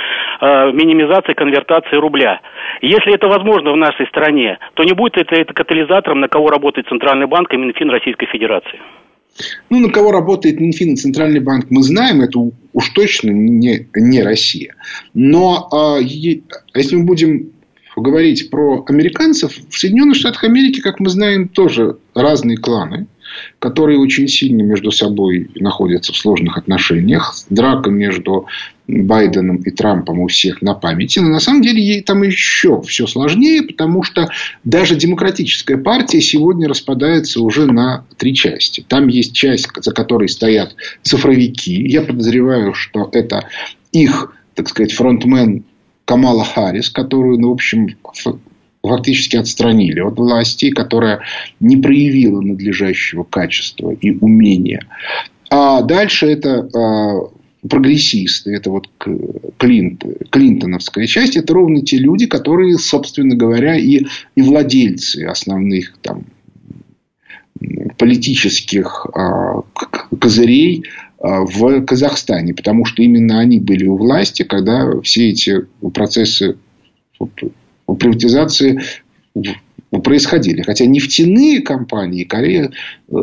а, 0.41 0.71
минимизации 0.73 1.35
конвертации 1.35 1.97
рубля. 1.97 2.41
Если 2.81 3.15
это 3.15 3.29
возможно 3.29 3.73
в 3.73 3.77
нашей 3.77 4.07
стране, 4.07 4.59
то 4.75 4.83
не 4.83 4.93
будет 4.93 5.19
это, 5.19 5.35
это 5.35 5.53
катализатором, 5.53 6.21
на 6.21 6.29
кого 6.29 6.49
работает 6.49 6.89
Центральный 6.89 7.27
банк 7.27 7.53
и 7.53 7.59
Минфин 7.59 7.91
Российской 7.91 8.27
Федерации. 8.27 8.81
Ну, 9.69 9.81
на 9.81 9.91
кого 9.91 10.11
работает 10.11 10.59
Минфин 10.59 10.95
и 10.95 10.97
Центральный 10.97 11.41
банк, 11.41 11.67
мы 11.69 11.83
знаем, 11.83 12.23
это 12.23 12.39
уж 12.39 12.89
точно 12.95 13.31
не, 13.31 13.87
не 13.95 14.23
Россия. 14.23 14.75
Но 15.13 15.69
э, 15.71 16.03
если 16.03 16.97
мы 16.97 17.05
будем 17.05 17.51
говорить 17.95 18.51
про 18.51 18.85
американцев, 18.89 19.53
в 19.53 19.79
Соединенных 19.79 20.17
Штатах 20.17 20.45
Америки, 20.45 20.81
как 20.81 20.99
мы 20.99 21.11
знаем, 21.11 21.49
тоже 21.49 21.99
разные 22.15 22.57
кланы 22.57 23.07
которые 23.59 23.99
очень 23.99 24.29
сильно 24.29 24.63
между 24.63 24.91
собой 24.91 25.51
находятся 25.55 26.13
в 26.13 26.17
сложных 26.17 26.59
отношениях. 26.59 27.35
Драка 27.51 27.91
между 27.91 28.47
Байденом 28.89 29.57
и 29.57 29.71
Трампом 29.71 30.21
у 30.21 30.29
всех 30.29 30.63
на 30.63 30.75
памяти. 30.75 31.19
Но 31.19 31.29
на 31.29 31.41
самом 31.41 31.63
деле 31.63 32.03
там 32.03 32.23
еще 32.23 32.81
все 32.83 33.07
сложнее, 33.07 33.63
потому 33.63 34.03
что 34.03 34.29
даже 34.65 34.95
демократическая 34.95 35.77
партия 35.77 36.21
сегодня 36.21 36.69
распадается 36.69 37.41
уже 37.41 37.67
на 37.67 38.05
три 38.17 38.35
части. 38.35 38.85
Там 38.87 39.09
есть 39.09 39.35
часть, 39.35 39.69
за 39.77 39.93
которой 39.93 40.29
стоят 40.29 40.77
цифровики. 41.03 41.73
Я 41.73 42.03
подозреваю, 42.03 42.75
что 42.75 43.09
это 43.13 43.49
их, 43.93 44.35
так 44.55 44.69
сказать, 44.69 44.93
фронтмен 44.93 45.65
Камала 46.05 46.45
Харрис, 46.45 46.89
которую, 46.89 47.41
ну, 47.41 47.49
в 47.49 47.55
общем, 47.55 47.97
фактически 48.89 49.37
отстранили 49.37 50.01
от 50.01 50.19
власти, 50.19 50.71
которая 50.71 51.21
не 51.61 51.77
проявила 51.77 52.41
надлежащего 52.41 53.25
качества 53.25 53.91
и 53.93 54.13
умения. 54.13 54.87
А 55.51 55.83
дальше 55.83 56.27
это 56.27 56.69
а, 56.75 57.31
прогрессисты, 57.69 58.55
это 58.55 58.71
вот 58.71 58.89
Клинт, 59.59 60.05
клинтоновская 60.31 61.07
часть, 61.07 61.37
это 61.37 61.55
ровно 61.55 61.81
те 61.83 61.99
люди, 61.99 62.27
которые, 62.27 62.77
собственно 62.79 63.37
говоря, 63.37 63.77
и, 63.77 64.03
и 64.35 64.43
владельцы 64.43 65.25
основных 65.25 65.97
там, 66.03 66.25
политических 67.97 69.07
а, 69.15 69.63
козырей 70.21 70.85
а, 71.19 71.41
в 71.45 71.85
Казахстане, 71.85 72.53
потому 72.55 72.85
что 72.85 73.03
именно 73.03 73.39
они 73.39 73.61
были 73.61 73.87
у 73.87 73.97
власти, 73.97 74.43
когда 74.43 75.01
все 75.01 75.31
эти 75.31 75.67
процессы 75.95 76.59
приватизации 77.87 78.81
происходили. 79.91 80.63
Хотя 80.63 80.87
нефтяные 80.87 81.61
компании 81.61 82.25
Корея 82.25 82.73
э, 83.09 83.15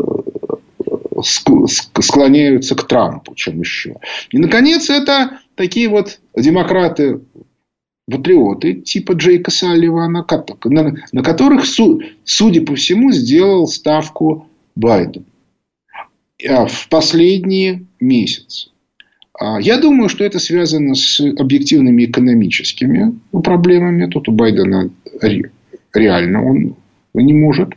склоняются 1.23 2.75
к 2.75 2.87
Трампу, 2.87 3.35
чем 3.35 3.59
еще. 3.59 3.95
И, 4.31 4.37
наконец, 4.37 4.89
это 4.89 5.39
такие 5.55 5.89
вот 5.89 6.19
демократы 6.35 7.21
патриоты 8.09 8.73
типа 8.73 9.13
Джейка 9.13 9.51
Салливана, 9.51 10.25
на, 11.11 11.23
которых, 11.23 11.65
судя 11.65 12.61
по 12.61 12.75
всему, 12.75 13.11
сделал 13.11 13.67
ставку 13.67 14.47
Байден 14.75 15.25
а 16.47 16.65
в 16.65 16.87
последние 16.89 17.85
месяцы. 17.99 18.69
А 19.37 19.59
я 19.59 19.79
думаю, 19.79 20.09
что 20.09 20.23
это 20.23 20.39
связано 20.39 20.93
с 20.95 21.19
объективными 21.19 22.05
экономическими 22.05 23.19
проблемами. 23.31 24.05
Тут 24.05 24.29
у 24.29 24.31
Байдена 24.31 24.89
реально 25.93 26.45
он 26.45 26.75
не 27.13 27.33
может 27.33 27.69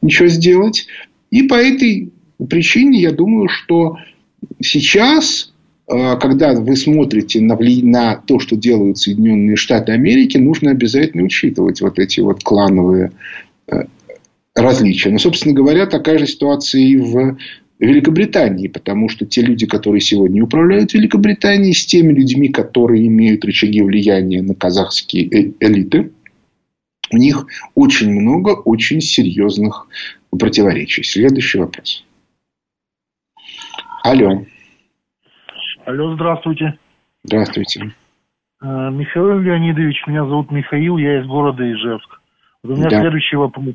ничего 0.00 0.28
сделать. 0.28 0.86
И 1.30 1.42
по 1.44 1.54
этой 1.54 2.12
причине 2.48 3.00
я 3.00 3.12
думаю, 3.12 3.48
что 3.48 3.98
сейчас, 4.60 5.52
а, 5.86 6.16
когда 6.16 6.54
вы 6.54 6.76
смотрите 6.76 7.40
на, 7.40 7.56
на 7.56 8.16
то, 8.16 8.38
что 8.38 8.56
делают 8.56 8.98
Соединенные 8.98 9.56
Штаты 9.56 9.92
Америки, 9.92 10.38
нужно 10.38 10.70
обязательно 10.70 11.24
учитывать 11.24 11.80
вот 11.80 11.98
эти 11.98 12.20
вот 12.20 12.42
клановые 12.42 13.12
э, 13.70 13.84
различия. 14.54 15.10
Но, 15.10 15.18
собственно 15.18 15.54
говоря, 15.54 15.86
такая 15.86 16.18
же 16.18 16.26
ситуация 16.26 16.82
и 16.82 16.96
в 16.96 17.36
Великобритании, 17.86 18.68
потому 18.68 19.08
что 19.08 19.26
те 19.26 19.42
люди, 19.42 19.66
которые 19.66 20.00
сегодня 20.00 20.42
управляют 20.44 20.94
Великобританией, 20.94 21.74
с 21.74 21.84
теми 21.84 22.12
людьми, 22.12 22.48
которые 22.48 23.06
имеют 23.08 23.44
рычаги 23.44 23.82
влияния 23.82 24.40
на 24.40 24.54
казахские 24.54 25.26
э, 25.26 25.52
элиты, 25.58 26.12
у 27.10 27.16
них 27.16 27.44
очень 27.74 28.10
много 28.12 28.50
очень 28.50 29.00
серьезных 29.00 29.88
противоречий. 30.30 31.02
Следующий 31.02 31.58
вопрос. 31.58 32.04
Алло. 34.04 34.44
Алло, 35.84 36.14
здравствуйте. 36.14 36.78
Здравствуйте. 37.24 37.92
Э, 38.62 38.90
Михаил 38.92 39.40
Леонидович, 39.40 40.04
меня 40.06 40.24
зовут 40.24 40.52
Михаил, 40.52 40.98
я 40.98 41.20
из 41.20 41.26
города 41.26 41.64
Ижевск. 41.64 42.20
Вот 42.62 42.74
у 42.74 42.76
меня 42.76 42.88
да. 42.88 43.00
следующий 43.00 43.36
вопрос. 43.36 43.74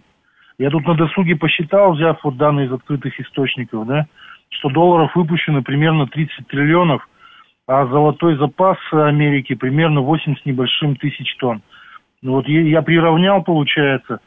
Я 0.60 0.72
тут 0.72 0.88
на 0.88 0.96
досуге 0.96 1.36
посчитал, 1.36 1.94
взяв 1.94 2.20
вот 2.24 2.38
данные 2.38 2.66
из 2.66 2.74
открытых 2.74 3.20
источников, 3.20 3.86
да, 3.86 4.08
что 4.50 4.70
долларов 4.70 5.16
выпущено 5.16 5.62
примерно 5.62 6.08
30 6.08 6.48
триллионов, 6.48 7.08
а 7.68 7.86
золотой 7.86 8.38
запас 8.38 8.78
Америки 8.92 9.54
примерно 9.54 10.02
8 10.02 10.36
с 10.36 10.46
небольшим 10.46 10.96
тысяч 10.96 11.36
тонн. 11.38 11.62
Ну, 12.24 12.34
вот 12.34 12.48
я 12.48 12.82
приравнял, 12.82 13.44
получается, 13.44 14.20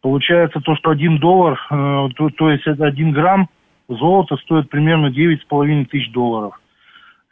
получается 0.00 0.60
то, 0.60 0.74
что 0.76 0.90
один 0.90 1.18
доллар, 1.18 1.60
э, 1.70 2.08
то, 2.16 2.30
то 2.30 2.50
есть 2.50 2.66
один 2.66 3.12
грамм 3.12 3.48
золота 3.88 4.36
стоит 4.36 4.70
примерно 4.70 5.08
9,5 5.08 5.84
тысяч 5.86 6.10
долларов. 6.12 6.58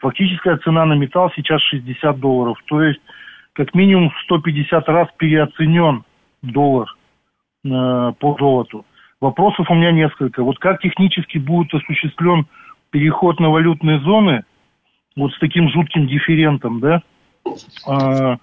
Фактическая 0.01 0.59
цена 0.59 0.85
на 0.85 0.95
металл 0.95 1.33
сейчас 1.35 1.63
60 1.63 2.21
долларов. 2.21 2.59
То 2.67 2.83
есть 2.83 3.01
как 3.55 3.73
минимум 3.73 4.13
150 4.25 4.89
раз 4.89 5.09
переоценен 5.17 6.05
доллар 6.43 6.89
по 7.65 8.37
золоту. 8.39 8.85
Вопросов 9.21 9.71
у 9.71 9.75
меня 9.75 9.93
несколько. 9.93 10.43
Вот 10.43 10.59
как 10.59 10.81
технически 10.81 11.39
будет 11.39 11.73
осуществлен 11.75 12.47
переход 12.91 13.39
на 13.41 13.51
валютные 13.51 14.01
зоны 14.01 14.45
вот 15.17 15.33
с 15.33 15.39
таким 15.39 15.71
жутким 15.71 16.07
дифферентом, 16.07 16.81
да? 16.81 17.03
А, 17.87 18.37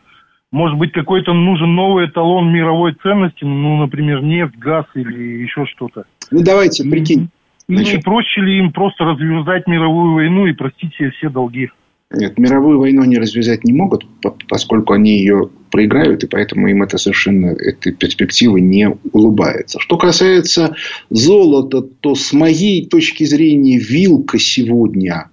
может 0.51 0.77
быть, 0.77 0.91
какой-то 0.91 1.33
нужен 1.33 1.75
новый 1.75 2.07
эталон 2.07 2.51
мировой 2.51 2.93
ценности, 2.93 3.43
ну, 3.43 3.77
например, 3.77 4.23
нефть, 4.23 4.57
газ 4.57 4.85
или 4.95 5.43
еще 5.43 5.65
что-то. 5.65 6.05
Ну, 6.31 6.43
давайте, 6.43 6.89
прикинь. 6.89 7.29
Значит, 7.67 7.97
не 7.97 8.01
проще 8.01 8.41
ли 8.41 8.57
им 8.57 8.71
просто 8.71 9.03
развязать 9.03 9.67
мировую 9.67 10.13
войну 10.13 10.47
и 10.47 10.53
простить 10.53 10.95
себе 10.95 11.11
все 11.11 11.29
долги? 11.29 11.69
Нет, 12.11 12.39
мировую 12.39 12.79
войну 12.79 13.03
они 13.03 13.17
развязать 13.17 13.63
не 13.63 13.71
могут, 13.71 14.05
поскольку 14.47 14.93
они 14.93 15.19
ее 15.19 15.49
проиграют, 15.69 16.23
и 16.23 16.27
поэтому 16.27 16.67
им 16.67 16.81
это 16.81 16.97
совершенно, 16.97 17.47
эта 17.47 17.91
перспектива 17.91 18.57
не 18.57 18.89
улыбается. 19.13 19.79
Что 19.79 19.97
касается 19.97 20.75
золота, 21.11 21.81
то 21.81 22.15
с 22.15 22.33
моей 22.33 22.87
точки 22.87 23.25
зрения 23.25 23.77
вилка 23.77 24.39
сегодня 24.39 25.29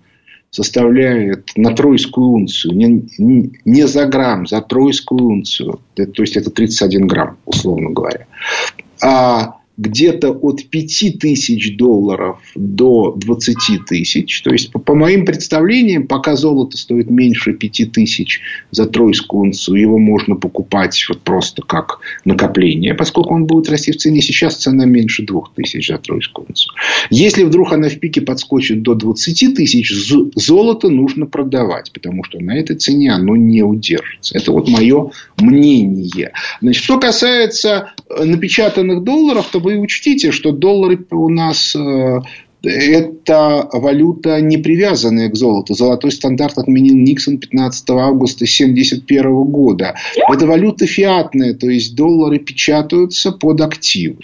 составляет 0.51 1.51
на 1.57 1.74
тройскую 1.74 2.29
унцию, 2.29 2.74
не, 2.77 3.53
не 3.64 3.87
за 3.87 4.05
грамм, 4.05 4.47
за 4.47 4.61
тройскую 4.61 5.24
унцию, 5.24 5.81
то 5.95 6.22
есть 6.22 6.37
это 6.37 6.51
31 6.51 7.07
грамм, 7.07 7.39
условно 7.47 7.91
говоря. 7.91 8.27
А 9.03 9.57
где-то 9.77 10.31
от 10.31 10.64
5 10.68 11.18
тысяч 11.20 11.77
долларов 11.77 12.39
до 12.55 13.12
20 13.16 13.57
тысяч. 13.87 14.43
То 14.43 14.51
есть, 14.51 14.72
по, 14.72 14.79
по 14.79 14.95
моим 14.95 15.27
представлениям, 15.27 16.07
пока 16.07 16.35
золото 16.37 16.79
стоит 16.79 17.11
меньше 17.11 17.53
5 17.53 17.93
тысяч 17.93 18.41
за 18.70 18.87
тройскую 18.87 19.43
унцию, 19.43 19.81
его 19.81 19.99
можно 19.99 20.37
покупать 20.37 21.05
вот 21.09 21.20
просто 21.22 21.62
как 21.62 22.01
накопление, 22.24 22.95
поскольку 22.95 23.35
он 23.35 23.45
будет 23.45 23.68
расти 23.68 23.93
в 23.93 23.97
цене. 23.97 24.22
Сейчас 24.22 24.57
цена 24.57 24.87
меньше 24.87 25.24
2 25.24 25.43
тысяч 25.55 25.89
за 25.89 25.99
тройскую 25.99 26.47
унцию. 26.49 26.72
Если 27.11 27.45
вдруг 27.45 27.72
она 27.72 27.89
в 27.89 27.99
пике 27.99 28.22
подскочит 28.22 28.83
до 28.83 28.95
20 28.95 29.55
тысяч, 29.55 29.93
золото 30.35 30.89
нужно 30.89 31.27
продавать, 31.27 31.93
потому 31.93 32.24
что 32.24 32.41
на 32.41 32.57
этой 32.59 32.77
цене 32.77 33.12
оно 33.12 33.37
не 33.37 33.62
удержится. 33.62 34.37
Это 34.39 34.53
вот 34.53 34.68
мое 34.68 35.11
мнение. 35.39 36.33
Значит, 36.62 36.83
что 36.83 36.99
касается 36.99 37.93
э, 38.09 38.24
напечатанных 38.24 39.05
долларов, 39.05 39.49
то 39.53 39.61
вы 39.67 39.79
учтите, 39.79 40.31
что 40.31 40.53
доллары 40.53 41.05
у 41.11 41.29
нас 41.29 41.75
э, 41.75 42.21
это 42.62 43.69
валюта, 43.73 44.41
не 44.41 44.59
привязанная 44.59 45.29
к 45.29 45.35
золоту. 45.35 45.75
Золотой 45.75 46.12
стандарт 46.12 46.57
отменил 46.57 46.95
Никсон 46.95 47.39
15 47.39 47.91
августа 47.91 48.45
1971 48.45 49.45
года. 49.45 49.97
Это 50.33 50.47
валюта 50.47 50.87
фиатная, 50.87 51.55
то 51.55 51.69
есть 51.69 51.97
доллары 51.97 52.39
печатаются 52.39 53.33
под 53.33 53.61
активы. 53.61 54.19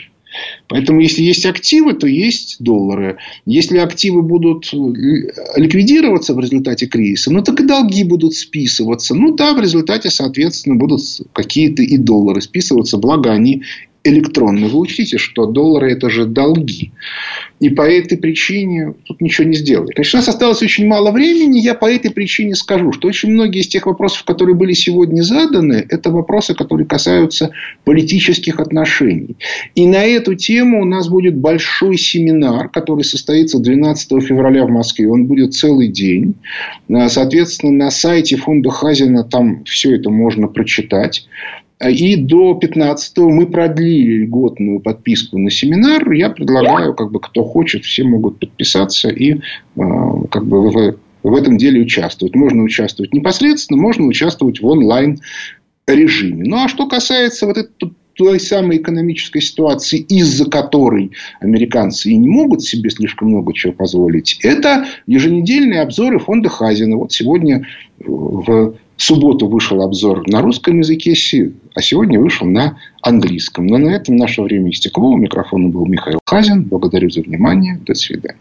Поэтому, 0.68 1.00
если 1.00 1.22
есть 1.22 1.44
активы, 1.44 1.94
то 1.94 2.06
есть 2.06 2.56
доллары. 2.60 3.18
Если 3.44 3.78
активы 3.78 4.22
будут 4.22 4.72
ликвидироваться 4.72 6.34
в 6.34 6.40
результате 6.40 6.86
кризиса, 6.86 7.32
ну, 7.32 7.42
так 7.42 7.60
и 7.60 7.66
долги 7.66 8.04
будут 8.04 8.34
списываться. 8.34 9.14
Ну, 9.14 9.34
да, 9.34 9.54
в 9.54 9.60
результате, 9.60 10.08
соответственно, 10.08 10.76
будут 10.76 11.02
какие-то 11.32 11.82
и 11.82 11.98
доллары 11.98 12.40
списываться, 12.40 12.96
благо 12.96 13.30
они 13.30 13.62
электронный. 14.04 14.68
Вы 14.68 14.78
учтите, 14.78 15.18
что 15.18 15.46
доллары– 15.46 15.92
это 15.92 16.10
же 16.10 16.26
долги. 16.26 16.92
И 17.60 17.68
по 17.70 17.82
этой 17.82 18.18
причине 18.18 18.94
тут 19.06 19.20
ничего 19.20 19.46
не 19.46 19.54
сделали. 19.54 19.92
Конечно, 19.92 20.18
у 20.18 20.20
нас 20.20 20.28
осталось 20.28 20.62
очень 20.62 20.88
мало 20.88 21.12
времени. 21.12 21.60
Я 21.60 21.74
по 21.74 21.86
этой 21.86 22.10
причине 22.10 22.56
скажу, 22.56 22.92
что 22.92 23.06
очень 23.06 23.30
многие 23.30 23.60
из 23.60 23.68
тех 23.68 23.86
вопросов, 23.86 24.24
которые 24.24 24.56
были 24.56 24.72
сегодня 24.72 25.22
заданы, 25.22 25.86
это 25.88 26.10
вопросы, 26.10 26.54
которые 26.54 26.86
касаются 26.86 27.52
политических 27.84 28.58
отношений. 28.58 29.36
И 29.76 29.86
на 29.86 30.04
эту 30.04 30.34
тему 30.34 30.82
у 30.82 30.84
нас 30.84 31.08
будет 31.08 31.36
большой 31.36 31.96
семинар, 31.96 32.68
который 32.68 33.04
состоится 33.04 33.60
12 33.60 34.22
февраля 34.22 34.66
в 34.66 34.70
Москве. 34.70 35.08
Он 35.08 35.26
будет 35.26 35.54
целый 35.54 35.86
день. 35.88 36.34
Соответственно, 37.08 37.72
на 37.72 37.90
сайте 37.90 38.36
фонда 38.36 38.70
Хазина 38.70 39.22
там 39.22 39.62
все 39.64 39.94
это 39.94 40.10
можно 40.10 40.48
прочитать. 40.48 41.28
И 41.88 42.16
до 42.16 42.54
15 42.54 43.18
мы 43.18 43.46
продлили 43.46 44.24
льготную 44.24 44.80
подписку 44.80 45.38
на 45.38 45.50
семинар. 45.50 46.10
Я 46.12 46.30
предлагаю, 46.30 46.94
как 46.94 47.10
бы, 47.10 47.20
кто 47.20 47.44
хочет, 47.44 47.84
все 47.84 48.04
могут 48.04 48.38
подписаться 48.38 49.08
и 49.08 49.40
а, 49.76 50.26
как 50.30 50.46
бы, 50.46 50.70
в, 50.70 50.96
в 51.22 51.34
этом 51.34 51.58
деле 51.58 51.80
участвовать. 51.80 52.34
Можно 52.34 52.62
участвовать 52.62 53.12
непосредственно, 53.12 53.80
можно 53.80 54.06
участвовать 54.06 54.60
в 54.60 54.66
онлайн 54.66 55.18
режиме. 55.86 56.44
Ну, 56.46 56.64
а 56.64 56.68
что 56.68 56.86
касается 56.86 57.46
вот 57.46 57.58
этой 57.58 57.92
той 58.14 58.38
самой 58.40 58.76
экономической 58.76 59.40
ситуации, 59.40 59.98
из-за 59.98 60.48
которой 60.48 61.12
американцы 61.40 62.10
и 62.10 62.16
не 62.16 62.28
могут 62.28 62.62
себе 62.62 62.90
слишком 62.90 63.28
много 63.28 63.54
чего 63.54 63.72
позволить, 63.72 64.38
это 64.42 64.86
еженедельные 65.06 65.80
обзоры 65.80 66.18
фонда 66.18 66.48
Хазина. 66.48 66.96
Вот 66.96 67.12
сегодня 67.12 67.66
в 67.98 68.74
в 68.96 69.02
субботу 69.02 69.48
вышел 69.48 69.82
обзор 69.82 70.28
на 70.28 70.40
русском 70.40 70.78
языке, 70.78 71.14
а 71.74 71.82
сегодня 71.82 72.20
вышел 72.20 72.46
на 72.46 72.78
английском. 73.02 73.66
Но 73.66 73.78
на 73.78 73.90
этом 73.90 74.16
наше 74.16 74.42
время 74.42 74.70
истекло. 74.70 75.10
У 75.10 75.16
микрофона 75.16 75.68
был 75.68 75.86
Михаил 75.86 76.20
Хазин. 76.24 76.64
Благодарю 76.64 77.10
за 77.10 77.22
внимание. 77.22 77.78
До 77.84 77.94
свидания. 77.94 78.38